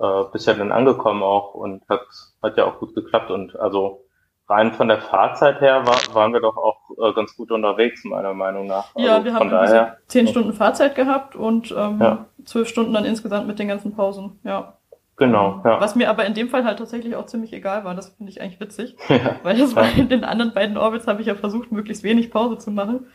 [0.00, 2.06] äh, bist ja dann angekommen auch und hat,
[2.42, 3.30] hat ja auch gut geklappt.
[3.30, 4.04] Und also
[4.48, 8.34] rein von der Fahrzeit her war, waren wir doch auch äh, ganz gut unterwegs, meiner
[8.34, 8.92] Meinung nach.
[8.96, 12.26] Ja, also wir haben daher, so zehn Stunden Fahrzeit gehabt und ähm, ja.
[12.44, 14.74] zwölf Stunden dann insgesamt mit den ganzen Pausen, ja.
[15.16, 15.80] Genau, ja.
[15.80, 18.40] Was mir aber in dem Fall halt tatsächlich auch ziemlich egal war, das finde ich
[18.40, 18.96] eigentlich witzig.
[19.08, 19.36] Ja.
[19.42, 22.58] Weil das war in den anderen beiden Orbits habe ich ja versucht, möglichst wenig Pause
[22.58, 23.06] zu machen.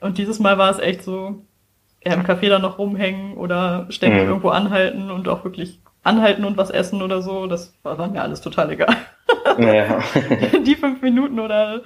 [0.00, 1.42] Und dieses Mal war es echt so,
[2.02, 4.28] ja, im Café dann noch rumhängen oder ständig mhm.
[4.28, 7.46] irgendwo anhalten und auch wirklich anhalten und was essen oder so.
[7.46, 8.96] Das war, war mir alles total egal.
[9.58, 10.00] Ja.
[10.66, 11.82] Die fünf Minuten oder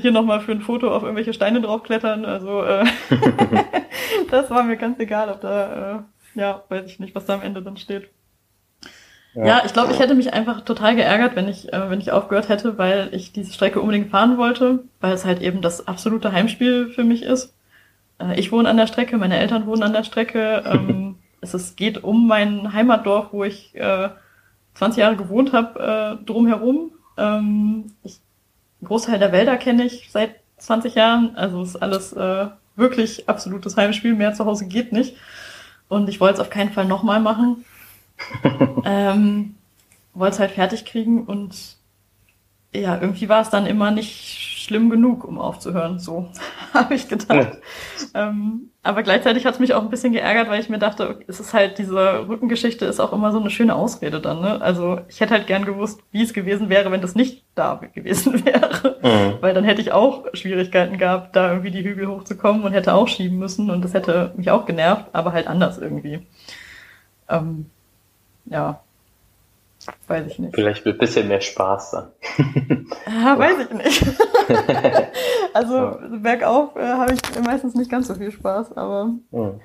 [0.00, 2.24] hier nochmal für ein Foto auf irgendwelche Steine draufklettern.
[2.24, 2.84] Also äh,
[4.30, 6.04] das war mir ganz egal, ob da,
[6.34, 8.08] äh, ja, weiß ich nicht, was da am Ende dann steht.
[9.34, 12.12] Ja, ja ich glaube, ich hätte mich einfach total geärgert, wenn ich, äh, wenn ich
[12.12, 16.32] aufgehört hätte, weil ich diese Strecke unbedingt fahren wollte, weil es halt eben das absolute
[16.32, 17.54] Heimspiel für mich ist.
[18.18, 20.64] Äh, ich wohne an der Strecke, meine Eltern wohnen an der Strecke.
[20.66, 24.08] Ähm, es ist, geht um mein Heimatdorf, wo ich äh,
[24.74, 26.92] 20 Jahre gewohnt habe, äh, drumherum.
[27.16, 28.20] Ähm, ich,
[28.80, 31.36] einen Großteil der Wälder kenne ich seit 20 Jahren.
[31.36, 34.14] Also ist alles äh, wirklich absolutes Heimspiel.
[34.14, 35.16] Mehr zu Hause geht nicht.
[35.88, 37.64] Und ich wollte es auf keinen Fall nochmal machen.
[38.84, 39.54] ähm,
[40.14, 41.76] wollte es halt fertig kriegen und
[42.74, 45.98] ja, irgendwie war es dann immer nicht schlimm genug, um aufzuhören.
[45.98, 46.28] So
[46.74, 47.58] habe ich gedacht.
[48.14, 48.28] Ja.
[48.28, 51.40] Ähm, aber gleichzeitig hat es mich auch ein bisschen geärgert, weil ich mir dachte, es
[51.40, 54.40] ist halt, diese Rückengeschichte ist auch immer so eine schöne Ausrede dann.
[54.40, 54.60] Ne?
[54.60, 58.44] Also ich hätte halt gern gewusst, wie es gewesen wäre, wenn das nicht da gewesen
[58.44, 58.96] wäre.
[59.02, 59.38] Mhm.
[59.40, 63.08] Weil dann hätte ich auch Schwierigkeiten gehabt, da irgendwie die Hügel hochzukommen und hätte auch
[63.08, 66.26] schieben müssen und das hätte mich auch genervt, aber halt anders irgendwie.
[67.28, 67.66] Ähm,
[68.46, 68.80] ja,
[70.06, 70.54] Weiß ich nicht.
[70.54, 72.12] Vielleicht mit ein bisschen mehr Spaß dann.
[73.06, 74.04] ja, weiß ich nicht.
[75.54, 75.98] also ja.
[76.22, 79.60] bergauf äh, habe ich meistens nicht ganz so viel Spaß, aber mhm.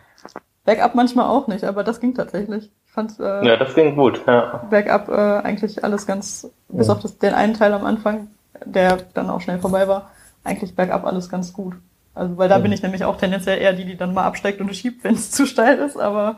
[0.65, 2.71] bergab manchmal auch nicht, aber das ging tatsächlich.
[2.85, 4.65] Ich fand äh, Ja, das ging gut, ja.
[4.69, 8.27] Bergab äh, eigentlich alles ganz, bis auf das, den einen Teil am Anfang,
[8.65, 10.11] der dann auch schnell vorbei war,
[10.43, 11.75] eigentlich bergab alles ganz gut.
[12.15, 14.75] Also weil da bin ich nämlich auch tendenziell eher die, die dann mal absteigt und
[14.75, 16.37] schiebt, wenn es zu steil ist, aber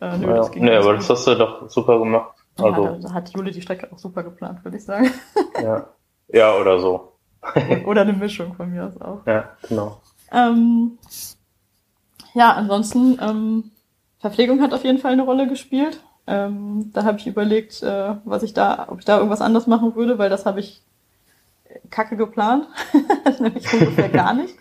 [0.00, 0.36] äh, nö, ja.
[0.36, 1.00] das ging Nee, aber gut.
[1.00, 2.41] das hast du doch super gemacht.
[2.56, 5.10] Also, ja, da hat Jule die Strecke auch super geplant, würde ich sagen.
[5.62, 5.86] Ja,
[6.28, 7.12] ja oder so.
[7.86, 9.26] oder eine Mischung von mir aus auch.
[9.26, 10.00] Ja, genau.
[10.30, 10.98] Ähm,
[12.34, 13.70] ja, ansonsten, ähm,
[14.20, 16.00] Verpflegung hat auf jeden Fall eine Rolle gespielt.
[16.26, 19.96] Ähm, da habe ich überlegt, äh, was ich da, ob ich da irgendwas anders machen
[19.96, 20.82] würde, weil das habe ich
[21.90, 22.68] kacke geplant.
[23.40, 24.54] Nämlich ungefähr gar nicht.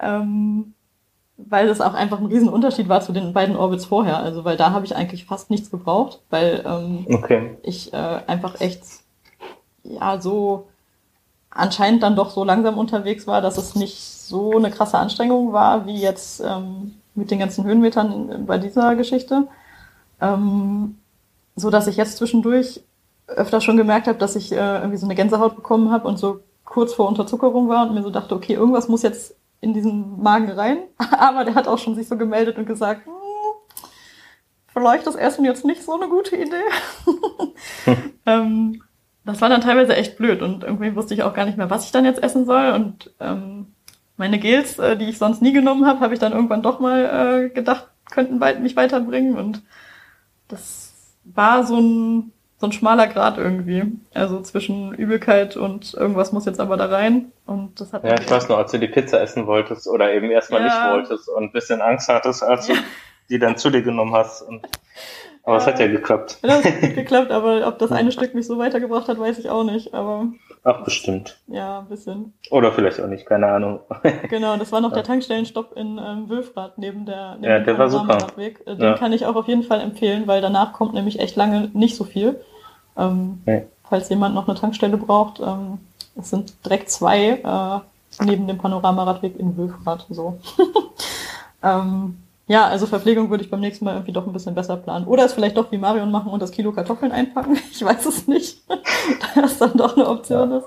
[0.00, 0.74] Ähm,
[1.38, 4.18] weil das auch einfach ein Riesenunterschied war zu den beiden Orbits vorher.
[4.18, 7.56] Also weil da habe ich eigentlich fast nichts gebraucht, weil ähm, okay.
[7.62, 8.82] ich äh, einfach echt
[9.84, 10.66] ja so
[11.50, 15.86] anscheinend dann doch so langsam unterwegs war, dass es nicht so eine krasse Anstrengung war
[15.86, 19.46] wie jetzt ähm, mit den ganzen Höhenmetern bei dieser Geschichte.
[20.20, 20.98] Ähm,
[21.54, 22.82] so dass ich jetzt zwischendurch
[23.28, 26.40] öfter schon gemerkt habe, dass ich äh, irgendwie so eine Gänsehaut bekommen habe und so
[26.64, 30.50] kurz vor Unterzuckerung war und mir so dachte, okay, irgendwas muss jetzt in diesen Magen
[30.50, 30.78] rein.
[31.18, 33.12] Aber der hat auch schon sich so gemeldet und gesagt, hm,
[34.72, 36.64] vielleicht ist Essen jetzt nicht so eine gute Idee.
[38.26, 38.82] ähm,
[39.24, 41.84] das war dann teilweise echt blöd und irgendwie wusste ich auch gar nicht mehr, was
[41.84, 42.70] ich dann jetzt essen soll.
[42.70, 43.74] Und ähm,
[44.16, 47.44] meine Gels, äh, die ich sonst nie genommen habe, habe ich dann irgendwann doch mal
[47.44, 49.36] äh, gedacht, könnten mich weiterbringen.
[49.36, 49.62] Und
[50.48, 50.94] das
[51.24, 53.84] war so ein so ein schmaler Grad irgendwie.
[54.14, 57.32] Also zwischen Übelkeit und irgendwas muss jetzt aber da rein.
[57.46, 60.30] Und das hat ja, ich weiß noch, als du die Pizza essen wolltest oder eben
[60.30, 60.66] erstmal ja.
[60.66, 62.74] nicht wolltest und ein bisschen Angst hattest, als du
[63.30, 64.42] die dann zu dir genommen hast.
[64.42, 64.66] Und,
[65.44, 65.60] aber ja.
[65.60, 66.38] es hat ja geklappt.
[66.42, 69.50] Ja, es hat geklappt, aber ob das eine Stück mich so weitergebracht hat, weiß ich
[69.50, 69.94] auch nicht.
[69.94, 70.26] Aber
[70.68, 71.38] Ach, bestimmt.
[71.46, 72.34] Ja, ein bisschen.
[72.50, 73.80] Oder vielleicht auch nicht, keine Ahnung.
[74.28, 77.88] genau, das war noch der Tankstellenstopp in ähm, Wülfrath neben der neben Ja, der war
[77.88, 78.16] super.
[78.16, 78.60] Radweg.
[78.66, 78.94] Äh, den ja.
[78.98, 82.04] kann ich auch auf jeden Fall empfehlen, weil danach kommt nämlich echt lange nicht so
[82.04, 82.38] viel.
[82.98, 83.66] Ähm, okay.
[83.88, 85.78] Falls jemand noch eine Tankstelle braucht, ähm,
[86.18, 90.04] es sind direkt zwei äh, neben dem Panoramaradweg in Wülfrath.
[90.10, 90.38] So.
[91.62, 92.18] ähm,
[92.48, 95.06] ja, also Verpflegung würde ich beim nächsten Mal irgendwie doch ein bisschen besser planen.
[95.06, 97.58] Oder es vielleicht doch wie Marion machen und das Kilo Kartoffeln einpacken.
[97.70, 98.62] Ich weiß es nicht.
[99.34, 100.56] da ist dann doch eine Option ja.
[100.56, 100.66] ist.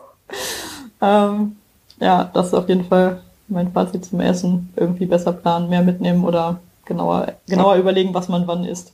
[1.01, 1.57] Ähm,
[1.99, 4.71] ja, das ist auf jeden Fall mein Fazit zum Essen.
[4.75, 8.93] Irgendwie besser planen, mehr mitnehmen oder genauer, genauer überlegen, was man wann isst.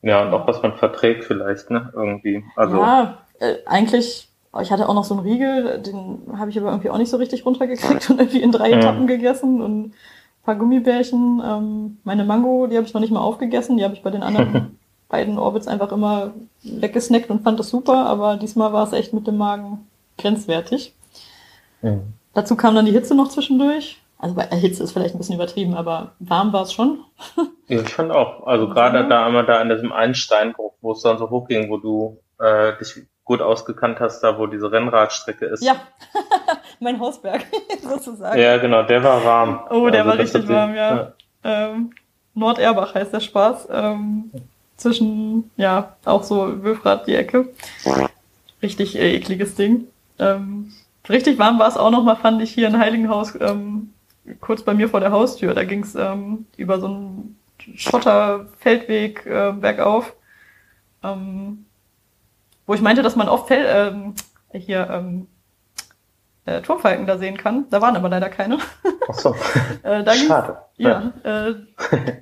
[0.00, 1.92] Ja, und auch was man verträgt vielleicht, ne?
[1.94, 2.42] Irgendwie.
[2.56, 2.76] Also.
[2.78, 4.28] Ja, äh, eigentlich,
[4.62, 7.18] ich hatte auch noch so einen Riegel, den habe ich aber irgendwie auch nicht so
[7.18, 9.92] richtig runtergekriegt und irgendwie in drei Etappen gegessen und
[10.48, 11.42] paar Gummibärchen.
[11.44, 14.22] Ähm, meine Mango, die habe ich noch nicht mal aufgegessen, die habe ich bei den
[14.22, 14.78] anderen
[15.10, 16.32] beiden Orbits einfach immer
[16.62, 19.86] weggesnackt und fand das super, aber diesmal war es echt mit dem Magen
[20.16, 20.94] grenzwertig.
[21.82, 22.14] Mhm.
[22.32, 24.00] Dazu kam dann die Hitze noch zwischendurch.
[24.18, 27.00] Also bei Hitze ist vielleicht ein bisschen übertrieben, aber warm war es schon.
[27.68, 28.46] ja, ich fand auch.
[28.46, 31.68] Also gerade da einmal da an diesem einen Steinbruch, wo es dann so hoch ging,
[31.68, 35.62] wo du äh, dich gut ausgekannt hast, da wo diese Rennradstrecke ist.
[35.62, 35.76] Ja,
[36.80, 37.44] mein Hausberg
[37.82, 38.40] sozusagen.
[38.40, 39.60] Ja, genau, der war warm.
[39.70, 40.96] Oh, der also, war richtig warm, ja.
[40.96, 41.12] ja.
[41.44, 41.92] Ähm,
[42.34, 43.68] Norderbach heißt der Spaß.
[43.70, 44.32] Ähm,
[44.78, 47.48] zwischen, ja, auch so Wülfrath die Ecke.
[48.62, 49.88] Richtig äh, ekliges Ding.
[50.18, 50.72] Ähm,
[51.08, 53.92] richtig warm war es auch noch mal, fand ich hier in Heiligenhaus ähm,
[54.40, 55.52] kurz bei mir vor der Haustür.
[55.52, 57.36] Da ging es ähm, über so einen
[57.74, 60.14] Schotterfeldweg äh, bergauf,
[61.02, 61.66] ähm,
[62.68, 64.14] wo ich meinte, dass man oft Fel ähm,
[64.52, 65.26] hier ähm,
[66.44, 67.66] äh, Turmfalken da sehen kann.
[67.70, 68.58] Da waren aber leider keine.
[69.08, 69.34] Ach so.
[69.82, 70.58] äh, da Schade.
[70.76, 71.54] Ja, äh,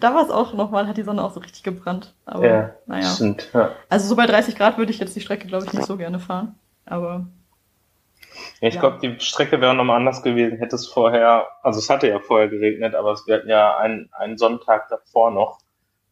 [0.00, 2.14] da war es auch nochmal, hat die Sonne auch so richtig gebrannt.
[2.24, 3.04] Aber Ja, naja.
[3.04, 3.50] stimmt.
[3.52, 3.72] Ja.
[3.88, 6.18] Also so bei 30 Grad würde ich jetzt die Strecke, glaube ich, nicht so gerne
[6.20, 6.54] fahren.
[6.86, 7.26] Aber
[8.60, 8.80] Ich Ja.
[8.80, 12.48] glaube, die Strecke wäre nochmal anders gewesen, hätte es vorher, also es hatte ja vorher
[12.48, 15.58] geregnet, aber es wir hatten ja einen, einen Sonntag davor noch.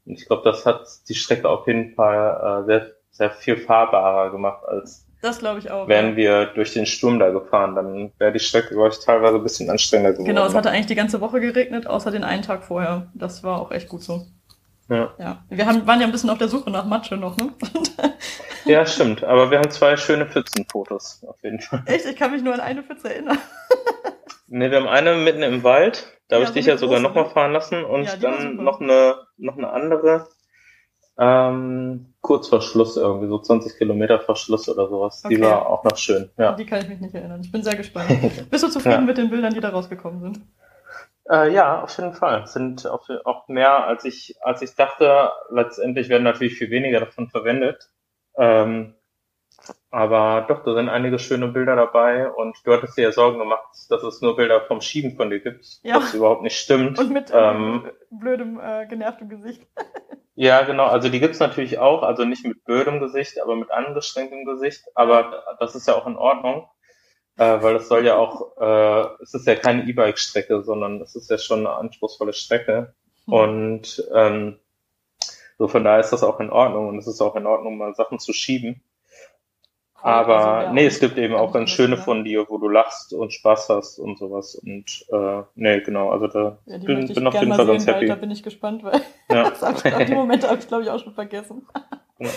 [0.04, 4.30] Und ich glaube, das hat die Strecke auf jeden Fall äh, sehr, sehr viel fahrbarer
[4.30, 5.88] gemacht, als das glaube ich auch.
[5.88, 7.74] wären wir durch den Sturm da gefahren.
[7.74, 10.26] Dann wäre die Strecke, glaube ich, teilweise ein bisschen anstrengender geworden.
[10.28, 13.06] Genau, es hatte eigentlich die ganze Woche geregnet, außer den einen Tag vorher.
[13.14, 14.26] Das war auch echt gut so.
[14.90, 15.14] Ja.
[15.18, 15.42] Ja.
[15.48, 17.54] Wir haben, waren ja ein bisschen auf der Suche nach Matsche noch, ne?
[18.66, 19.24] ja, stimmt.
[19.24, 21.82] Aber wir haben zwei schöne Pfützenfotos, auf jeden Fall.
[21.86, 23.38] echt, ich kann mich nur an eine Pfütze erinnern.
[24.46, 26.06] Ne, wir haben eine mitten im Wald.
[26.28, 29.16] Da habe Ja, ich so dich ja sogar nochmal fahren lassen und dann noch eine,
[29.38, 30.28] noch eine andere,
[31.18, 35.22] ähm, kurz vor Schluss irgendwie, so 20 Kilometer vor Schluss oder sowas.
[35.22, 35.42] Die Okay.
[35.42, 36.52] war auch noch schön, ja.
[36.52, 37.40] Die kann ich mich nicht erinnern.
[37.42, 38.08] Ich bin sehr gespannt.
[38.50, 39.06] Bist du zufrieden Ja.
[39.06, 40.40] mit den Bildern, die da rausgekommen sind?
[41.30, 42.46] Äh, ja, auf jeden Fall.
[42.46, 45.30] Sind auch, auch mehr, als ich, als ich dachte.
[45.50, 47.90] Letztendlich werden natürlich viel weniger davon verwendet.
[48.36, 48.94] Ähm,
[49.94, 53.68] aber doch, da sind einige schöne Bilder dabei und du hattest dir ja Sorgen gemacht,
[53.88, 55.96] dass es nur Bilder vom Schieben von dir gibt, Ja.
[55.96, 56.98] was überhaupt nicht stimmt.
[56.98, 59.66] Und mit Ähm, ähm, blödem, äh, genervtem Gesicht.
[60.36, 60.86] Ja, genau.
[60.86, 64.82] Also die gibt's natürlich auch, also nicht mit blödem Gesicht, aber mit angestrengtem Gesicht.
[64.96, 66.66] Aber das ist ja auch in Ordnung,
[67.36, 71.30] äh, weil es soll ja auch, äh, es ist ja keine E-Bike-Strecke, sondern es ist
[71.30, 72.94] ja schon eine anspruchsvolle Strecke.
[73.26, 73.32] Hm.
[73.32, 74.58] Und ähm,
[75.56, 77.94] so von daher ist das auch in Ordnung und es ist auch in Ordnung, mal
[77.94, 78.82] Sachen zu schieben.
[80.04, 83.70] Aber nee, es gibt eben auch ganz schöne von dir, wo du lachst und Spaß
[83.70, 84.54] hast und sowas.
[84.54, 87.86] Und äh, nee, genau, also da Ja, die bin, ich bin auf jeden Fall ganz
[87.86, 88.06] weil happy.
[88.08, 89.00] da bin ich gespannt, weil
[89.30, 89.50] Ja.
[89.98, 91.66] ich, die Momente habe ich, glaube ich, auch schon vergessen.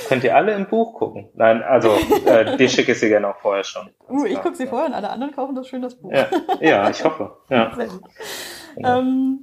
[0.08, 1.28] Könnt ihr alle im Buch gucken?
[1.34, 1.90] Nein, also
[2.26, 3.90] äh, dir schicke ich sie gerne auch vorher schon.
[4.10, 4.70] Uh, ich gucke sie ja.
[4.70, 6.14] vorher und alle anderen kaufen das schön, das Buch.
[6.14, 6.28] Ja,
[6.62, 7.32] ja, ich hoffe.
[7.50, 7.74] Ja.
[7.76, 8.02] Sehr gut.
[8.78, 9.00] Genau.
[9.00, 9.42] Ähm,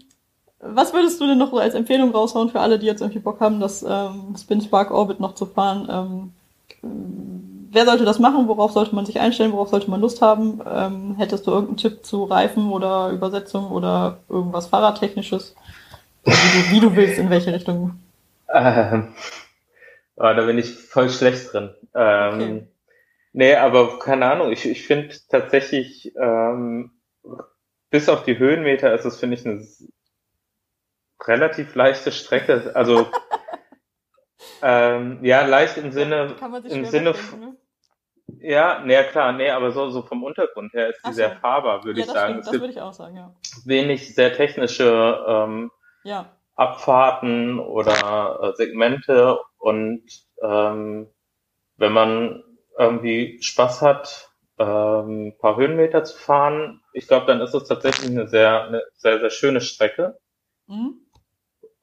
[0.60, 3.40] was würdest du denn noch so als Empfehlung raushauen für alle, die jetzt irgendwie Bock
[3.40, 6.32] haben, das ähm, Spin Spark Orbit noch zu fahren?
[6.82, 8.48] Ähm, wer sollte das machen?
[8.48, 9.52] Worauf sollte man sich einstellen?
[9.52, 10.60] Worauf sollte man Lust haben?
[10.66, 15.54] Ähm, hättest du irgendeinen Tipp zu Reifen oder Übersetzung oder irgendwas Fahrradtechnisches?
[16.24, 17.98] Wie du, wie du willst, in welche Richtung?
[18.52, 19.14] Ähm,
[20.16, 21.74] ah, da bin ich voll schlecht drin.
[21.94, 22.68] Ähm, Okay.
[23.36, 26.92] Nee, aber keine Ahnung, ich, ich finde tatsächlich, ähm,
[27.90, 29.66] bis auf die Höhenmeter ist es, finde ich, eine
[31.26, 32.70] relativ leichte Strecke.
[32.76, 33.08] Also
[34.62, 36.36] ähm, ja, leicht im Sinne,
[36.68, 37.10] im Sinne
[37.40, 37.56] ne?
[38.26, 41.16] Ja, nee, klar, nee, aber so, so vom Untergrund her ist die so.
[41.16, 42.32] sehr fahrbar, würde Ja, ich sagen.
[42.34, 43.34] stimmt, das würde ich auch sagen, ja.
[43.64, 45.70] wenig sehr technische ähm,
[46.04, 50.02] Ja, Abfahrten oder äh, Segmente und
[50.42, 51.08] ähm,
[51.76, 52.42] wenn man
[52.78, 58.10] irgendwie Spaß hat, ähm, ein paar Höhenmeter zu fahren, ich glaube, dann ist es tatsächlich
[58.10, 60.18] eine sehr, eine sehr, sehr schöne Strecke.
[60.66, 61.03] mhm.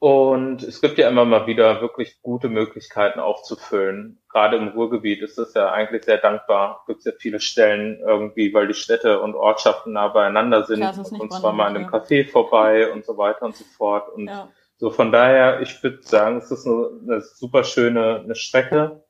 [0.02, 4.20] Und es gibt ja immer mal wieder wirklich gute Möglichkeiten aufzufüllen.
[4.28, 6.82] Gerade im Ruhrgebiet ist es ja eigentlich sehr dankbar.
[6.88, 10.80] Gibt es ja viele Stellen irgendwie, weil die Städte und Ortschaften nah beieinander sind.
[10.80, 14.12] Klar, und zwar mal an einem Café vorbei und so weiter und so fort.
[14.12, 14.48] Und ja.
[14.76, 19.04] so von daher, ich würde sagen, es ist eine, eine super schöne eine Strecke.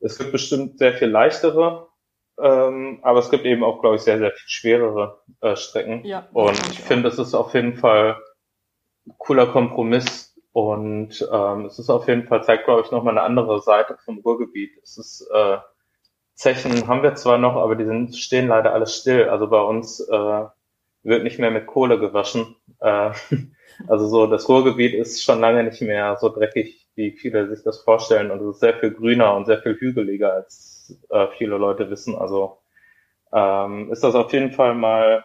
[0.00, 1.88] Es gibt bestimmt sehr viel leichtere,
[2.40, 6.06] ähm, aber es gibt eben auch, glaube ich, sehr, sehr viel schwerere äh, Strecken.
[6.06, 8.16] Ja, das Und ich finde, es ist auf jeden Fall
[9.06, 13.26] ein cooler Kompromiss und ähm, es ist auf jeden Fall, zeigt, glaube ich, nochmal eine
[13.26, 14.72] andere Seite vom Ruhrgebiet.
[14.82, 15.58] Es ist, äh,
[16.34, 19.28] Zechen haben wir zwar noch, aber die sind, stehen leider alles still.
[19.28, 20.44] Also bei uns äh,
[21.02, 22.56] wird nicht mehr mit Kohle gewaschen.
[22.80, 23.10] Äh,
[23.88, 27.80] also so, das Ruhrgebiet ist schon lange nicht mehr so dreckig, wie viele sich das
[27.82, 28.30] vorstellen.
[28.30, 32.16] Und es ist sehr viel grüner und sehr viel hügeliger, als äh, viele Leute wissen.
[32.16, 32.58] Also
[33.32, 35.24] ähm, ist das auf jeden Fall mal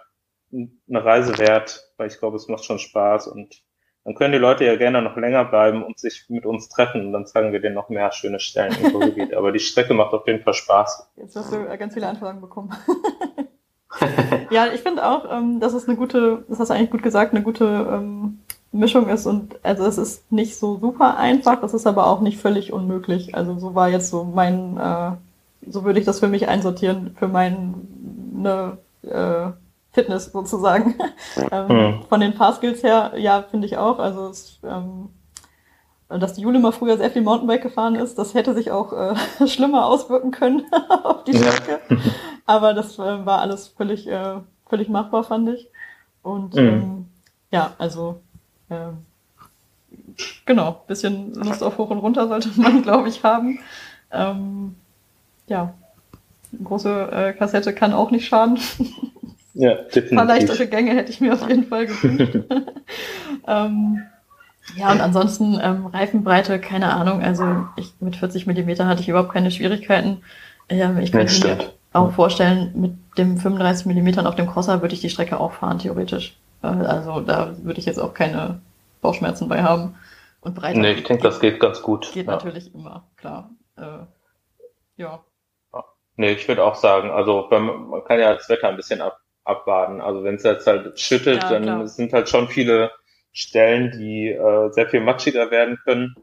[0.51, 3.63] eine Reise wert, weil ich glaube, es macht schon Spaß und
[4.05, 7.13] dann können die Leute ja gerne noch länger bleiben und sich mit uns treffen und
[7.13, 9.33] dann zeigen wir denen noch mehr schöne Stellen im Ruhrgebiet.
[9.33, 11.09] Aber die Strecke macht auf jeden Fall Spaß.
[11.15, 12.71] Jetzt hast du äh, ganz viele Anfragen bekommen.
[14.49, 17.33] ja, ich finde auch, ähm, dass es eine gute, das hast du eigentlich gut gesagt,
[17.33, 18.39] eine gute ähm,
[18.73, 22.39] Mischung ist und also es ist nicht so super einfach, es ist aber auch nicht
[22.39, 23.35] völlig unmöglich.
[23.35, 25.11] Also so war jetzt so mein, äh,
[25.69, 29.51] so würde ich das für mich einsortieren, für meine äh,
[29.93, 30.95] Fitness sozusagen.
[31.51, 32.03] ähm, Hm.
[32.09, 33.99] Von den Fahrskills her, ja, finde ich auch.
[33.99, 35.09] Also es, ähm,
[36.09, 39.15] dass die Jule mal früher sehr viel Mountainbike gefahren ist, das hätte sich auch äh,
[39.47, 40.63] schlimmer auswirken können
[41.03, 41.51] auf die Ja.
[41.51, 41.79] Strecke.
[42.45, 44.35] Aber das äh, war alles völlig, äh,
[44.67, 45.67] völlig machbar, fand ich.
[46.23, 46.59] Und Mhm.
[46.67, 47.05] ähm,
[47.51, 48.19] ja, also
[48.69, 49.05] ähm,
[50.45, 53.59] genau, bisschen Lust auf hoch und runter sollte man, glaube ich, haben.
[54.11, 54.75] Ähm,
[55.47, 55.73] ja,
[56.51, 58.57] eine große äh, Kassette kann auch nicht schaden.
[59.53, 60.11] Ja, definitiv.
[60.11, 62.35] Ein paar leichtere Gänge hätte ich mir auf jeden Fall gewünscht.
[63.47, 64.03] ähm,
[64.75, 67.21] ja, und ansonsten ähm, Reifenbreite, keine Ahnung.
[67.21, 67.45] Also
[67.75, 70.21] ich, mit 40 Millimeter hatte ich überhaupt keine Schwierigkeiten.
[70.69, 71.57] Ähm, ich könnte mir
[71.91, 75.79] auch vorstellen, mit dem 35 Millimetern auf dem Crosser würde ich die Strecke auch fahren,
[75.79, 76.35] theoretisch.
[76.63, 78.61] Äh, also da würde ich jetzt auch keine
[79.01, 79.95] Bauchschmerzen bei haben.
[80.41, 80.79] Und Breite.
[80.79, 82.11] Nee, ich denke, das geht ganz gut.
[82.11, 82.33] Geht ja.
[82.33, 83.51] natürlich immer, klar.
[83.77, 84.05] Äh,
[84.97, 85.23] ja.
[86.15, 90.01] Nee, ich würde auch sagen, also man kann ja das Wetter ein bisschen ab, abwarten.
[90.01, 91.87] Also wenn es jetzt halt schüttet, ja, dann klar.
[91.87, 92.91] sind halt schon viele
[93.31, 96.15] Stellen, die äh, sehr viel matschiger werden können.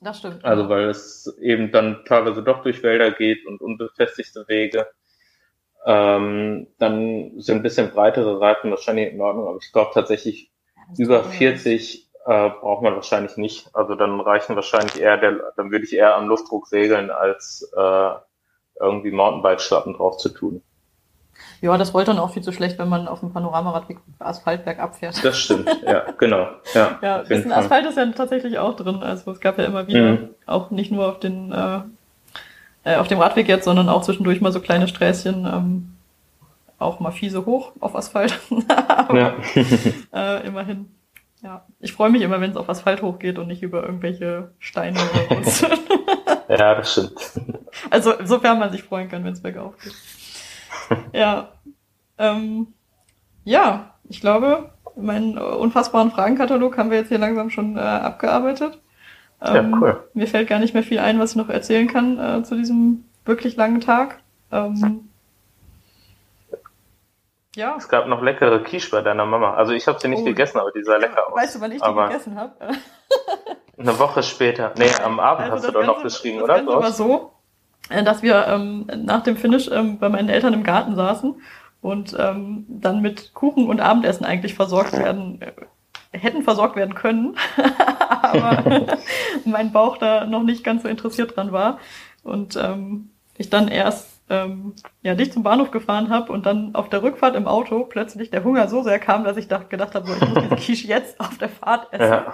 [0.00, 0.44] Das stimmt.
[0.44, 4.86] Also weil es eben dann teilweise doch durch Wälder geht und unbefestigte Wege.
[5.86, 10.82] Ähm, dann sind ein bisschen breitere Reifen wahrscheinlich in Ordnung, aber ich glaube tatsächlich ja,
[10.98, 13.70] über 40 äh, braucht man wahrscheinlich nicht.
[13.72, 18.10] Also dann reichen wahrscheinlich eher der, dann würde ich eher am Luftdruck segeln, als äh,
[18.80, 20.62] irgendwie Mountainbike-Schlappen drauf zu tun.
[21.66, 23.84] Ja, das rollt dann auch viel zu schlecht, wenn man auf dem Panoramarad
[24.20, 25.24] Asphaltberg abfährt.
[25.24, 26.48] Das stimmt, ja, genau.
[26.74, 29.02] Ja, ja ein bisschen Asphalt ist ja tatsächlich auch drin.
[29.02, 30.28] Also es gab ja immer wieder, mhm.
[30.46, 31.80] auch nicht nur auf den äh,
[32.86, 35.96] äh, auf dem Radweg jetzt, sondern auch zwischendurch mal so kleine Sträßchen, ähm,
[36.78, 38.38] auch mal fiese hoch auf Asphalt.
[38.68, 39.34] Aber, ja.
[40.38, 40.88] äh, immerhin.
[41.42, 44.98] Ja, ich freue mich immer, wenn es auf Asphalt hochgeht und nicht über irgendwelche Steine
[45.00, 45.62] oder was.
[46.48, 47.12] ja, das stimmt.
[47.90, 49.94] Also sofern man sich freuen kann, wenn es bergauf geht.
[51.12, 51.48] ja.
[52.18, 52.68] Ähm,
[53.44, 58.80] ja, ich glaube, meinen unfassbaren Fragenkatalog haben wir jetzt hier langsam schon äh, abgearbeitet.
[59.42, 60.08] Ähm, ja, cool.
[60.14, 63.04] Mir fällt gar nicht mehr viel ein, was ich noch erzählen kann äh, zu diesem
[63.24, 64.20] wirklich langen Tag.
[64.50, 65.08] Ähm,
[67.54, 67.74] ja.
[67.76, 69.54] Es gab noch leckere Quiche bei deiner Mama.
[69.54, 70.24] Also ich habe sie nicht oh.
[70.24, 71.36] gegessen, aber die sah lecker aus.
[71.36, 72.52] Weißt du, wann ich die gegessen habe?
[73.78, 74.72] eine Woche später.
[74.76, 76.62] Nee, am Abend also hast du doch noch geschrieben, oder?
[76.62, 77.32] Das war so,
[77.88, 81.34] dass wir ähm, nach dem Finish ähm, bei meinen Eltern im Garten saßen
[81.80, 85.52] und ähm, dann mit Kuchen und Abendessen eigentlich versorgt werden, äh,
[86.18, 87.36] hätten versorgt werden können,
[88.22, 88.86] aber
[89.44, 91.78] mein Bauch da noch nicht ganz so interessiert dran war
[92.22, 96.88] und ähm, ich dann erst ähm, ja, dich zum Bahnhof gefahren habe und dann auf
[96.88, 100.06] der Rückfahrt im Auto plötzlich der Hunger so sehr kam, dass ich dacht, gedacht habe,
[100.06, 102.12] so, ich muss diese Quiche jetzt auf der Fahrt essen.
[102.12, 102.32] Ja.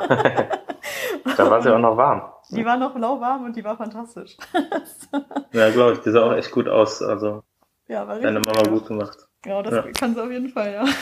[1.36, 2.22] Da war sie auch noch warm.
[2.50, 4.36] Die war noch lauwarm und die war fantastisch.
[5.52, 7.02] ja, glaube ich, die sah auch echt gut aus.
[7.02, 7.42] Also
[7.88, 9.18] ja, war deine Mama gut gemacht.
[9.44, 9.82] Ja, das ja.
[9.92, 10.84] kann sie auf jeden Fall, ja.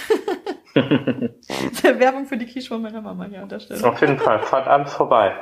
[1.98, 3.84] Werbung für die Quiche von meiner Mama hier an der Stelle.
[3.86, 5.34] Auf jeden Fall, fahrt an vorbei.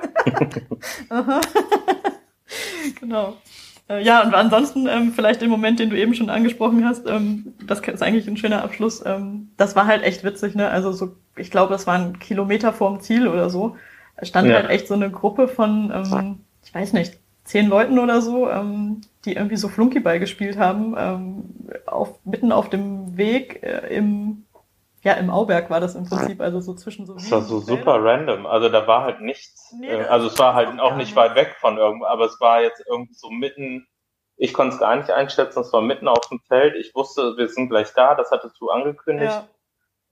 [3.01, 3.36] genau.
[3.89, 7.55] Äh, ja, und ansonsten ähm, vielleicht den Moment, den du eben schon angesprochen hast, ähm,
[7.66, 9.05] das ist eigentlich ein schöner Abschluss.
[9.05, 10.68] Ähm, das war halt echt witzig, ne?
[10.68, 13.76] Also so, ich glaube, das waren Kilometer vorm Ziel oder so.
[14.18, 14.56] Da stand ja.
[14.56, 19.00] halt echt so eine Gruppe von, ähm, ich weiß nicht, zehn Leuten oder so, ähm,
[19.24, 21.44] die irgendwie so Flunkyball gespielt haben, ähm,
[21.86, 24.44] auf, mitten auf dem Weg äh, im
[25.02, 27.14] ja, im Auberg war das im Prinzip, also so zwischen so.
[27.14, 28.46] Das war so super random.
[28.46, 29.72] Also da war halt nichts.
[29.78, 32.62] Nee, äh, also es war halt auch nicht weit weg von irgendwo, aber es war
[32.62, 33.86] jetzt irgendwie so mitten.
[34.36, 36.74] Ich konnte es gar nicht einschätzen, es war mitten auf dem Feld.
[36.76, 39.32] Ich wusste, wir sind gleich da, das hattest du angekündigt.
[39.32, 39.48] Ja.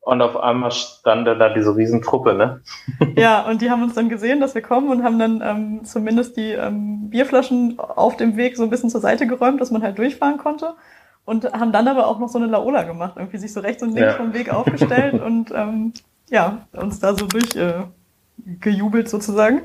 [0.06, 2.60] Und auf einmal stand da diese Riesentruppe, ne?
[3.16, 6.36] Ja, und die haben uns dann gesehen, dass wir kommen und haben dann ähm, zumindest
[6.36, 9.98] die ähm, Bierflaschen auf dem Weg so ein bisschen zur Seite geräumt, dass man halt
[9.98, 10.74] durchfahren konnte
[11.24, 13.94] und haben dann aber auch noch so eine Laola gemacht, irgendwie sich so rechts und
[13.94, 14.16] links ja.
[14.16, 15.92] vom Weg aufgestellt und ähm,
[16.30, 17.82] ja, uns da so durch äh,
[18.60, 19.62] gejubelt sozusagen.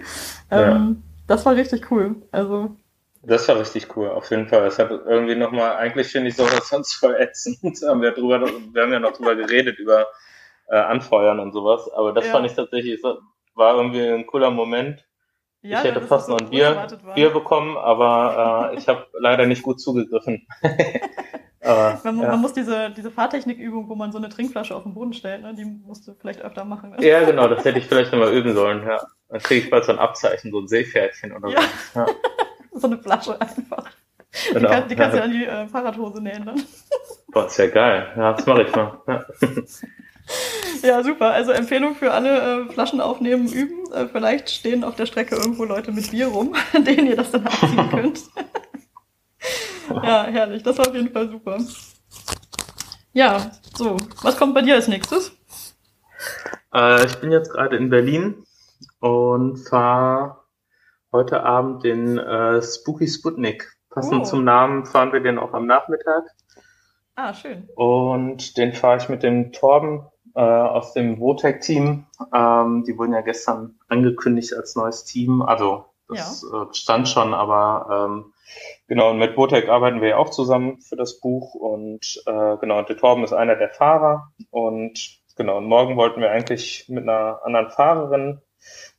[0.50, 0.96] Ähm, ja.
[1.28, 2.16] Das war richtig cool.
[2.32, 2.76] Also
[3.22, 4.64] das war richtig cool, auf jeden Fall.
[4.64, 7.60] Das hat irgendwie nochmal, eigentlich finde ich sowas sonst voll ätzend.
[7.88, 10.08] haben wir, drüber, wir haben ja noch drüber geredet, über
[10.72, 11.92] äh, Anfeuern und sowas.
[11.94, 12.32] Aber das ja.
[12.32, 13.02] fand ich tatsächlich,
[13.54, 15.06] war irgendwie ein cooler Moment.
[15.62, 19.62] Ja, ich hätte fast noch ein Bier, Bier bekommen, aber äh, ich habe leider nicht
[19.62, 20.48] gut zugegriffen.
[21.64, 22.30] Aber, man, ja.
[22.30, 25.54] man, muss diese, diese Fahrtechnikübung, wo man so eine Trinkflasche auf den Boden stellt, ne,
[25.54, 26.90] die musst du vielleicht öfter machen.
[26.90, 26.98] Ne?
[27.06, 29.00] Ja, genau, das hätte ich vielleicht nochmal üben sollen, ja.
[29.30, 31.62] Dann kriege ich bald so ein Abzeichen, so ein Seepferdchen oder ja.
[31.94, 32.00] so.
[32.00, 32.08] Ja.
[32.74, 33.92] so eine Flasche einfach.
[34.52, 34.70] Genau.
[34.70, 35.24] Die, kann, die kannst du ja.
[35.24, 36.64] an die äh, Fahrradhose nähen dann.
[37.28, 38.12] Boah, ist ja geil.
[38.18, 39.26] Ja, das mache ich mal.
[40.84, 41.04] Ja.
[41.04, 41.32] super.
[41.32, 43.92] Also Empfehlung für alle äh, Flaschen aufnehmen, üben.
[43.94, 47.46] Äh, vielleicht stehen auf der Strecke irgendwo Leute mit Bier rum, denen ihr das dann
[47.46, 48.22] abziehen könnt.
[50.04, 50.64] ja, herrlich.
[50.64, 51.60] Das war auf jeden Fall super.
[53.14, 53.98] Ja, so.
[54.24, 55.32] Was kommt bei dir als nächstes?
[56.74, 58.44] Äh, ich bin jetzt gerade in Berlin
[59.00, 60.38] und fahre
[61.12, 63.76] heute Abend den äh, Spooky Sputnik.
[63.90, 64.26] Passend oh.
[64.26, 66.24] zum Namen fahren wir den auch am Nachmittag.
[67.16, 67.68] Ah, schön.
[67.76, 70.06] Und den fahre ich mit dem Torben
[70.36, 72.06] äh, aus dem Votec-Team.
[72.34, 75.42] Ähm, die wurden ja gestern angekündigt als neues Team.
[75.42, 76.64] Also Das ja.
[76.64, 78.34] äh, stand schon, aber ähm,
[78.88, 82.80] genau, und mit Botek arbeiten wir ja auch zusammen für das Buch und äh, genau,
[82.80, 87.04] und der Torben ist einer der Fahrer und genau, und morgen wollten wir eigentlich mit
[87.04, 88.42] einer anderen Fahrerin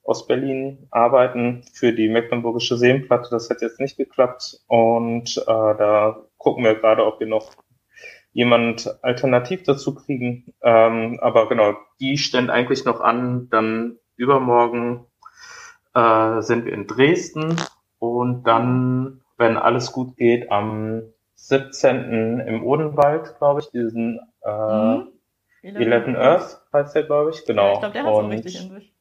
[0.04, 3.28] aus Berlin arbeiten für die Mecklenburgische Seenplatte.
[3.30, 7.52] Das hat jetzt nicht geklappt und äh, da gucken wir gerade, ob wir noch
[8.32, 10.54] jemand alternativ dazu kriegen.
[10.62, 13.48] Ähm, aber genau, die stellen eigentlich noch an.
[13.50, 15.06] Dann übermorgen
[15.94, 17.56] äh, sind wir in Dresden
[17.98, 21.02] und dann, wenn alles gut geht, am
[21.34, 22.40] 17.
[22.40, 25.08] im Odenwald, glaube ich, diesen äh, mhm.
[25.62, 27.44] 11 Earth heißt der, glaube ich.
[27.44, 27.66] Genau.
[27.66, 28.92] Ja, ich glaube, der hat es richtig in sich.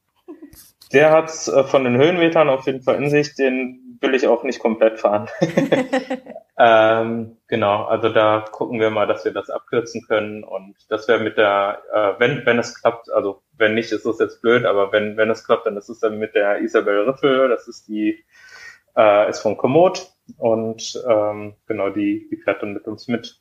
[0.92, 3.34] Der hat es äh, von den Höhenmetern auf jeden Fall in sich.
[3.34, 5.28] Den will ich auch nicht komplett fahren.
[6.64, 11.18] ähm, genau, also da gucken wir mal, dass wir das abkürzen können und das wäre
[11.18, 14.92] mit der, äh, wenn wenn es klappt, also wenn nicht, ist es jetzt blöd, aber
[14.92, 18.24] wenn wenn es klappt, dann ist es dann mit der Isabel Riffel, das ist die
[18.96, 23.40] äh, ist von Komoot und ähm, genau die die fährt dann mit uns mit.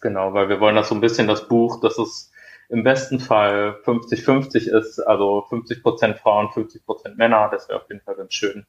[0.00, 2.32] Genau, weil wir wollen das so ein bisschen das Buch, das ist
[2.68, 7.88] im besten Fall 50-50 ist, also 50 Prozent Frauen, 50 Prozent Männer, das wäre auf
[7.88, 8.66] jeden Fall ganz schön.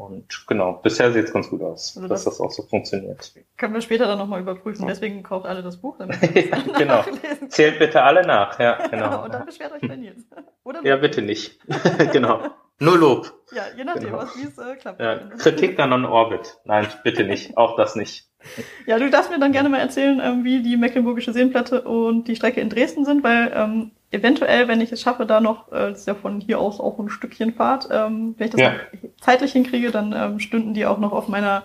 [0.00, 3.34] Und genau, bisher sieht es ganz gut aus, also dass das, das, auch so funktioniert.
[3.58, 4.86] Können wir später dann nochmal überprüfen.
[4.86, 5.98] Deswegen kauft alle das Buch.
[5.98, 6.18] Damit
[6.78, 7.04] genau.
[7.48, 8.58] Zählt bitte alle nach.
[8.58, 9.24] Ja, genau.
[9.24, 10.24] Und dann beschwert euch bei Nils.
[10.64, 11.60] Oder ja, bitte nicht.
[12.12, 12.48] genau.
[12.80, 13.32] Nur Lob.
[13.52, 14.18] Ja, je nachdem, genau.
[14.18, 15.00] was wie es äh, klappt.
[15.00, 16.56] Ja, Kritik dann on Orbit.
[16.64, 17.56] Nein, bitte nicht.
[17.56, 18.26] Auch das nicht.
[18.86, 22.36] Ja, du darfst mir dann gerne mal erzählen, ähm, wie die Mecklenburgische Seenplatte und die
[22.36, 26.00] Strecke in Dresden sind, weil ähm, eventuell, wenn ich es schaffe, da noch, äh, das
[26.00, 28.74] ist ja von hier aus auch ein Stückchen Fahrt, ähm, wenn ich das ja.
[29.20, 31.64] zeitlich hinkriege, dann ähm, stünden die auch noch auf meiner,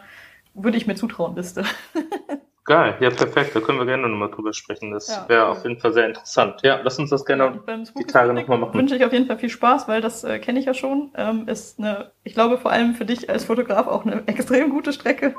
[0.54, 1.64] würde ich mir zutrauen, Liste.
[2.66, 4.90] Geil, ja perfekt, da können wir gerne nochmal drüber sprechen.
[4.90, 6.62] Das ja, wäre auf jeden Fall sehr interessant.
[6.64, 7.62] Ja, lass uns das gerne
[7.96, 8.74] die Tage nochmal machen.
[8.74, 11.12] Wünsche ich auf jeden Fall viel Spaß, weil das äh, kenne ich ja schon.
[11.16, 14.94] Ähm, ist eine, ich glaube vor allem für dich als Fotograf auch eine extrem gute
[14.94, 15.36] Strecke.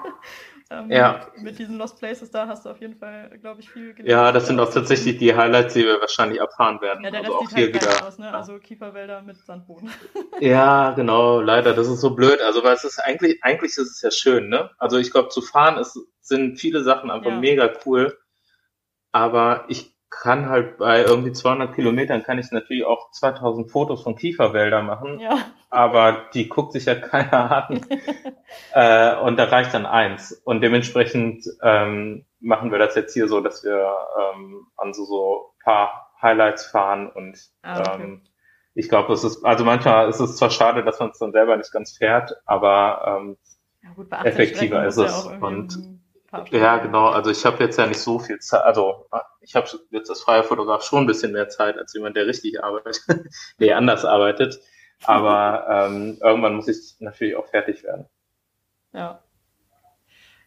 [0.69, 1.29] Ähm, ja.
[1.37, 4.09] Mit diesen Lost Places da hast du auf jeden Fall, glaube ich, viel gelernt.
[4.09, 7.05] Ja, das sind auch tatsächlich die Highlights, die wir wahrscheinlich erfahren werden.
[7.05, 8.07] Ja, der Rest also sieht halt wieder.
[8.07, 8.35] aus, ne?
[8.35, 9.91] Also Kieferwälder mit Sandboden.
[10.41, 12.43] Ja, genau, leider, das ist so blöd.
[12.43, 14.71] Also, weil es ist eigentlich, eigentlich ist es ja schön, ne?
[14.77, 17.39] Also ich glaube, zu fahren ist, sind viele Sachen einfach ja.
[17.39, 18.19] mega cool.
[19.13, 24.17] Aber ich kann halt bei irgendwie 200 Kilometern kann ich natürlich auch 2000 Fotos von
[24.17, 25.21] Kieferwäldern machen.
[25.21, 25.39] Ja.
[25.71, 27.87] Aber die guckt sich ja keiner an.
[28.73, 30.33] äh, und da reicht dann eins.
[30.45, 33.95] Und dementsprechend ähm, machen wir das jetzt hier so, dass wir
[34.35, 38.03] ähm, an so, so paar Highlights fahren und ah, okay.
[38.03, 38.23] ähm,
[38.75, 41.57] ich glaube, es ist, also manchmal ist es zwar schade, dass man es dann selber
[41.57, 43.37] nicht ganz fährt, aber ähm,
[43.83, 45.25] ja, gut, effektiver ist es.
[45.25, 45.96] Ja und
[46.51, 47.09] ja, genau.
[47.09, 48.63] Also ich habe jetzt ja nicht so viel Zeit.
[48.65, 49.07] Also
[49.41, 52.63] ich habe jetzt als freier Fotograf schon ein bisschen mehr Zeit als jemand, der richtig
[52.63, 53.01] arbeitet,
[53.61, 54.61] der anders arbeitet.
[55.05, 58.07] Aber ähm, irgendwann muss ich natürlich auch fertig werden.
[58.93, 59.23] Ja.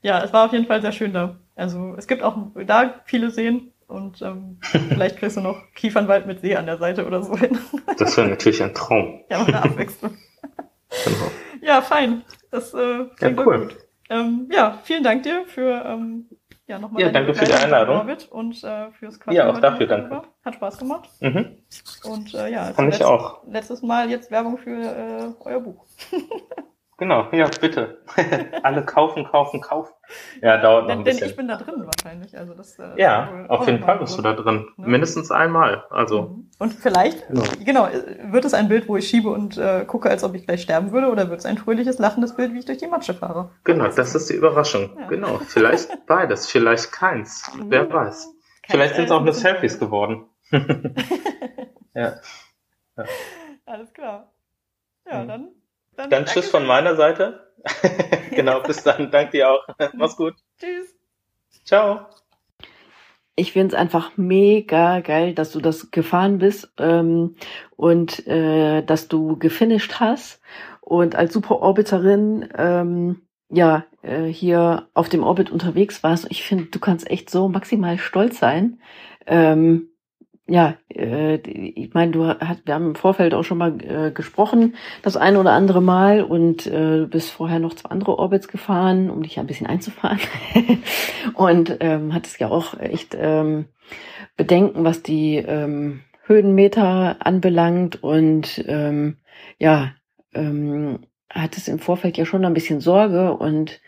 [0.02, 1.40] Ja, es war auf jeden Fall sehr schön da.
[1.56, 6.42] Also es gibt auch da viele Seen und ähm, vielleicht kriegst du noch Kiefernwald mit
[6.42, 7.60] See an der Seite oder so hin.
[7.98, 9.24] das wäre natürlich ein Traum.
[9.30, 10.18] Ja, mal eine Abwechslung.
[11.04, 11.32] genau.
[11.62, 12.24] Ja, fein.
[12.52, 13.68] Das äh, klingt ja, cool.
[13.68, 13.89] gut.
[14.10, 16.28] Ähm, ja, vielen Dank dir für ähm,
[16.70, 18.08] ja, nochmal ja, danke für die Einladung.
[18.30, 19.38] Und äh, fürs Quatschen.
[19.38, 20.22] Ja, auch dafür danke.
[20.46, 21.10] Hat Spaß gemacht.
[21.20, 21.58] Mhm.
[22.04, 23.44] Und äh, ja, Fand ich auch.
[23.48, 25.86] letztes Mal jetzt Werbung für äh, euer Buch.
[27.00, 28.02] Genau, ja, bitte.
[28.64, 29.94] Alle kaufen, kaufen, kaufen.
[30.42, 31.22] Ja, dauert noch ein bisschen.
[31.22, 32.38] Denn ich bin da drin wahrscheinlich.
[32.38, 34.68] Also das, äh, ja, auf jeden Fall bist du da drin.
[34.76, 34.88] Ne?
[34.88, 35.86] Mindestens einmal.
[35.92, 36.24] Also.
[36.24, 36.50] Mhm.
[36.60, 37.44] Und vielleicht, genau.
[37.64, 37.88] genau,
[38.24, 40.92] wird es ein Bild, wo ich schiebe und äh, gucke, als ob ich gleich sterben
[40.92, 43.52] würde, oder wird es ein fröhliches, lachendes Bild, wie ich durch die Matsche fahre?
[43.64, 44.90] Genau, das ist die Überraschung.
[45.00, 45.08] Ja.
[45.08, 47.50] Genau, vielleicht beides, vielleicht keins.
[47.56, 47.72] Mhm.
[47.72, 48.28] Wer weiß.
[48.64, 50.26] Kein vielleicht sind es auch nur Selfies geworden.
[51.94, 52.20] ja.
[52.98, 53.04] ja.
[53.66, 54.34] Alles klar.
[55.10, 55.28] Ja, mhm.
[55.30, 55.48] dann
[56.00, 57.52] dann, dann tschüss von meiner Seite.
[58.32, 59.12] genau, bis dann.
[59.12, 59.68] Danke dir auch.
[59.94, 60.34] Mach's gut.
[60.58, 60.96] Tschüss.
[61.66, 62.06] Ciao.
[63.36, 67.36] Ich finde es einfach mega geil, dass du das gefahren bist ähm,
[67.76, 70.42] und äh, dass du gefinisht hast
[70.82, 76.28] und als Superorbiterin ähm, ja äh, hier auf dem Orbit unterwegs warst.
[76.30, 78.82] Ich finde, du kannst echt so maximal stolz sein.
[79.26, 79.89] Ähm,
[80.50, 84.76] ja, äh, ich meine, du hast, wir haben im Vorfeld auch schon mal äh, gesprochen,
[85.04, 89.10] das eine oder andere Mal, und äh, du bist vorher noch zwei andere Orbits gefahren,
[89.10, 90.20] um dich ein bisschen einzufahren.
[91.36, 93.66] und ähm, hattest ja auch echt ähm,
[94.38, 99.18] Bedenken, was die ähm, Höhenmeter anbelangt und ähm,
[99.60, 99.94] ja,
[100.34, 103.82] ähm, hattest im Vorfeld ja schon ein bisschen Sorge und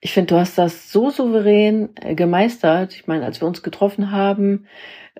[0.00, 2.94] ich finde, du hast das so souverän äh, gemeistert.
[2.94, 4.66] Ich meine, als wir uns getroffen haben,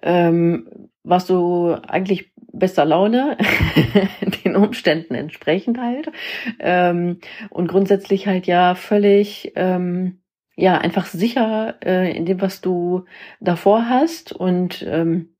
[0.02, 0.68] ähm,
[1.02, 3.36] warst du eigentlich bester Laune,
[4.44, 6.10] den Umständen entsprechend halt.
[6.58, 7.18] Ähm,
[7.50, 10.20] und grundsätzlich halt ja völlig, ähm,
[10.56, 13.04] ja, einfach sicher äh, in dem, was du
[13.40, 14.32] davor hast.
[14.32, 15.36] Und ähm,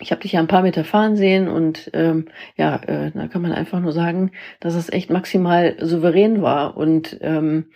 [0.00, 3.42] ich habe dich ja ein paar Meter fahren sehen und ähm, ja, äh, da kann
[3.42, 4.30] man einfach nur sagen,
[4.60, 6.76] dass es echt maximal souverän war.
[6.76, 7.70] Und ähm,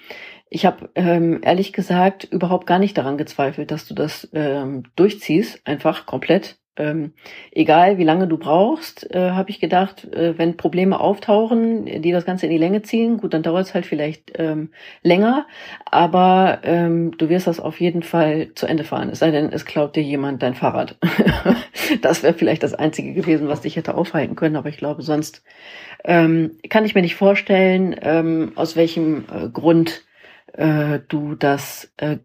[0.52, 5.66] ich habe ähm, ehrlich gesagt überhaupt gar nicht daran gezweifelt, dass du das ähm, durchziehst,
[5.66, 6.58] einfach komplett.
[6.76, 7.12] Ähm,
[7.52, 12.24] egal wie lange du brauchst, äh, habe ich gedacht, äh, wenn Probleme auftauchen, die das
[12.26, 14.70] Ganze in die Länge ziehen, gut, dann dauert es halt vielleicht ähm,
[15.02, 15.46] länger,
[15.86, 19.10] aber ähm, du wirst das auf jeden Fall zu Ende fahren.
[19.10, 20.96] Es sei denn, es klaut dir jemand dein Fahrrad.
[22.02, 25.42] das wäre vielleicht das Einzige gewesen, was dich hätte aufhalten können, aber ich glaube, sonst
[26.04, 30.04] ähm, kann ich mir nicht vorstellen, ähm, aus welchem äh, Grund
[30.52, 32.18] äh, du das äh,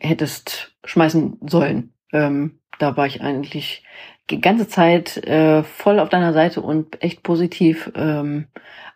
[0.00, 1.94] hättest schmeißen sollen.
[2.12, 3.84] Ähm, da war ich eigentlich
[4.30, 8.46] die ganze Zeit äh, voll auf deiner Seite und echt positiv ähm,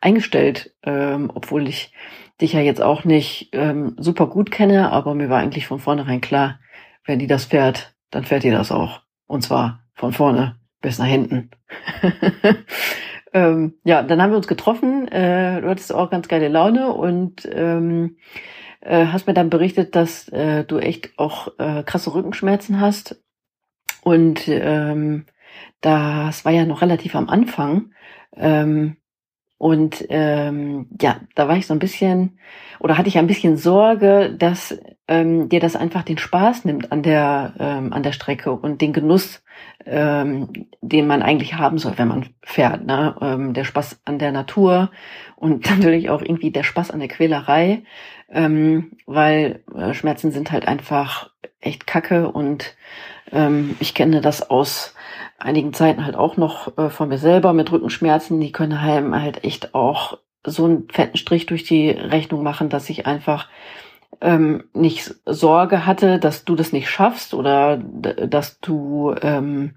[0.00, 1.92] eingestellt, ähm, obwohl ich
[2.40, 6.20] dich ja jetzt auch nicht ähm, super gut kenne, aber mir war eigentlich von vornherein
[6.20, 6.60] klar,
[7.04, 9.00] wenn die das fährt, dann fährt die das auch.
[9.26, 11.50] Und zwar von vorne bis nach hinten.
[13.32, 15.08] ähm, ja, dann haben wir uns getroffen.
[15.08, 18.16] Äh, du hattest auch ganz geile Laune und ähm,
[18.80, 23.22] äh, hast mir dann berichtet, dass äh, du echt auch äh, krasse Rückenschmerzen hast.
[24.02, 25.26] Und ähm,
[25.80, 27.92] das war ja noch relativ am Anfang.
[28.36, 28.96] Ähm,
[29.58, 32.38] und ähm, ja, da war ich so ein bisschen,
[32.78, 37.02] oder hatte ich ein bisschen Sorge, dass ähm, dir das einfach den Spaß nimmt an
[37.02, 39.42] der ähm, an der Strecke und den Genuss,
[39.84, 42.86] ähm, den man eigentlich haben soll, wenn man fährt.
[42.86, 43.16] Ne?
[43.20, 44.92] Ähm, der Spaß an der Natur
[45.34, 47.82] und natürlich auch irgendwie der Spaß an der Quälerei,
[48.30, 52.76] ähm, weil äh, Schmerzen sind halt einfach echt Kacke und
[53.32, 54.94] ähm, ich kenne das aus
[55.38, 58.40] einigen Zeiten halt auch noch äh, von mir selber mit Rückenschmerzen.
[58.40, 62.90] Die können halt, halt echt auch so einen fetten Strich durch die Rechnung machen, dass
[62.90, 63.48] ich einfach
[64.20, 69.76] ähm, nicht Sorge hatte, dass du das nicht schaffst oder dass du ähm,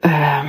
[0.00, 0.42] äh,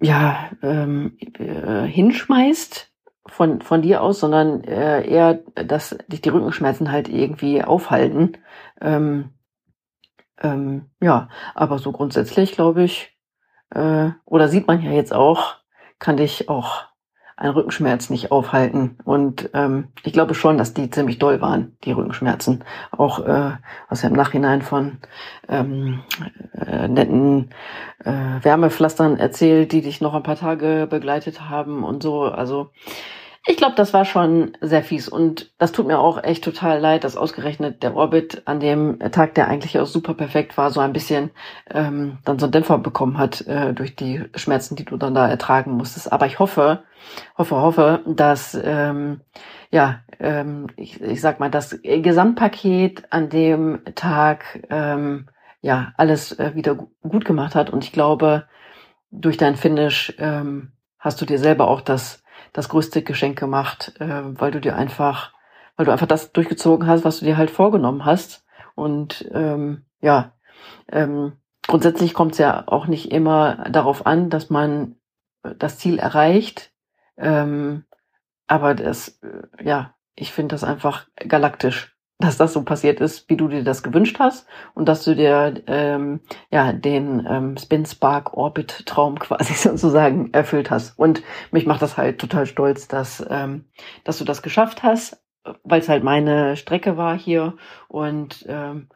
[0.00, 2.89] ja ähm, äh, hinschmeißt
[3.30, 8.38] von von dir aus, sondern äh, eher, dass dich die Rückenschmerzen halt irgendwie aufhalten.
[8.80, 9.30] Ähm,
[10.40, 13.16] ähm, ja, aber so grundsätzlich glaube ich,
[13.70, 15.56] äh, oder sieht man ja jetzt auch,
[15.98, 16.90] kann dich auch
[17.40, 18.98] ein Rückenschmerz nicht aufhalten.
[19.04, 22.64] Und ähm, ich glaube schon, dass die ziemlich doll waren, die Rückenschmerzen.
[22.90, 23.52] Auch äh,
[23.88, 24.98] was er im Nachhinein von
[25.48, 26.02] ähm,
[26.52, 27.50] äh, netten
[28.04, 28.12] äh,
[28.42, 32.24] Wärmepflastern erzählt, die dich noch ein paar Tage begleitet haben und so.
[32.24, 32.70] Also
[33.46, 37.04] ich glaube, das war schon sehr fies und das tut mir auch echt total leid,
[37.04, 40.92] dass ausgerechnet der Orbit an dem Tag, der eigentlich auch super perfekt war, so ein
[40.92, 41.30] bisschen
[41.70, 45.26] ähm, dann so einen Dämpfer bekommen hat äh, durch die Schmerzen, die du dann da
[45.26, 46.12] ertragen musstest.
[46.12, 46.82] Aber ich hoffe,
[47.38, 49.22] hoffe, hoffe, dass ähm,
[49.70, 55.28] ja, ähm, ich, ich sag mal, das Gesamtpaket an dem Tag ähm,
[55.62, 58.44] ja alles äh, wieder gut gemacht hat und ich glaube,
[59.10, 62.22] durch dein Finish ähm, hast du dir selber auch das
[62.52, 65.32] das größte Geschenk gemacht, äh, weil du dir einfach,
[65.76, 68.44] weil du einfach das durchgezogen hast, was du dir halt vorgenommen hast.
[68.74, 70.32] Und ähm, ja,
[70.90, 71.32] ähm,
[71.66, 74.96] grundsätzlich kommt es ja auch nicht immer darauf an, dass man
[75.42, 76.72] das Ziel erreicht.
[77.16, 77.84] Ähm,
[78.46, 83.36] aber das, äh, ja, ich finde das einfach galaktisch dass das so passiert ist, wie
[83.36, 88.36] du dir das gewünscht hast und dass du dir ähm, ja den ähm, Spin Spark
[88.36, 90.98] Orbit Traum quasi sozusagen erfüllt hast.
[90.98, 93.64] Und mich macht das halt total stolz, dass ähm,
[94.04, 95.22] dass du das geschafft hast,
[95.64, 97.54] weil es halt meine Strecke war hier
[97.88, 98.88] und ähm,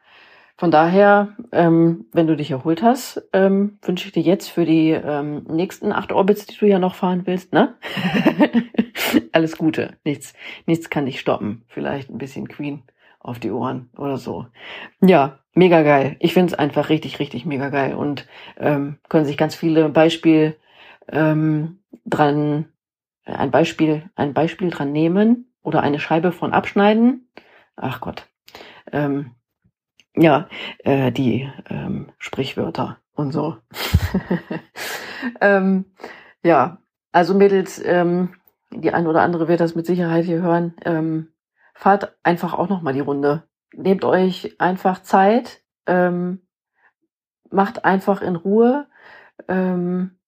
[0.57, 4.91] von daher, ähm, wenn du dich erholt hast, ähm, wünsche ich dir jetzt für die
[4.91, 7.75] ähm, nächsten acht Orbits, die du ja noch fahren willst, ne?
[9.33, 9.97] Alles Gute.
[10.05, 10.33] Nichts,
[10.67, 11.65] nichts kann dich stoppen.
[11.67, 12.85] Vielleicht ein bisschen Queen
[13.25, 14.47] auf die Ohren oder so.
[15.01, 16.17] Ja, mega geil.
[16.21, 18.29] Ich finde es einfach richtig, richtig mega geil und
[18.59, 20.57] ähm, können sich ganz viele Beispiel
[21.09, 22.67] ähm, dran,
[23.25, 27.31] ein Beispiel, ein Beispiel dran nehmen oder eine Scheibe von abschneiden.
[27.77, 28.29] Ach Gott.
[28.93, 29.31] Ähm,
[30.15, 30.49] ja,
[30.81, 33.57] äh, die ähm, Sprichwörter und so.
[35.41, 35.87] ähm,
[36.43, 36.79] ja,
[37.11, 38.35] also Mädels, ähm,
[38.71, 40.75] die ein oder andere wird das mit Sicherheit hier hören.
[40.85, 41.29] Ähm,
[41.75, 43.43] fahrt einfach auch noch mal die Runde.
[43.73, 46.47] Nehmt euch einfach Zeit, ähm,
[47.51, 48.87] macht einfach in Ruhe,
[49.49, 50.19] ähm,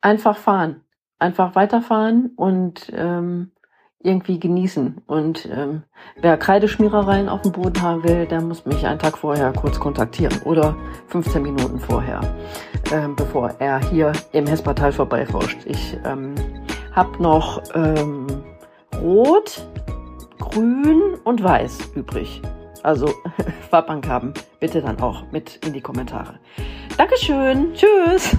[0.00, 0.82] einfach fahren,
[1.18, 3.52] einfach weiterfahren und ähm,
[4.06, 5.02] irgendwie genießen.
[5.06, 5.82] Und ähm,
[6.20, 10.40] wer Kreideschmierereien auf dem Boden haben will, der muss mich einen Tag vorher kurz kontaktieren
[10.44, 10.76] oder
[11.08, 12.20] 15 Minuten vorher,
[12.92, 15.58] ähm, bevor er hier im Hespertal vorbeiforscht.
[15.66, 16.34] Ich ähm,
[16.92, 18.26] habe noch ähm,
[19.00, 19.66] Rot,
[20.38, 22.42] Grün und Weiß übrig.
[22.82, 23.12] Also
[23.70, 26.38] Farbbank haben, bitte dann auch mit in die Kommentare.
[26.96, 27.74] Dankeschön.
[27.74, 28.36] Tschüss.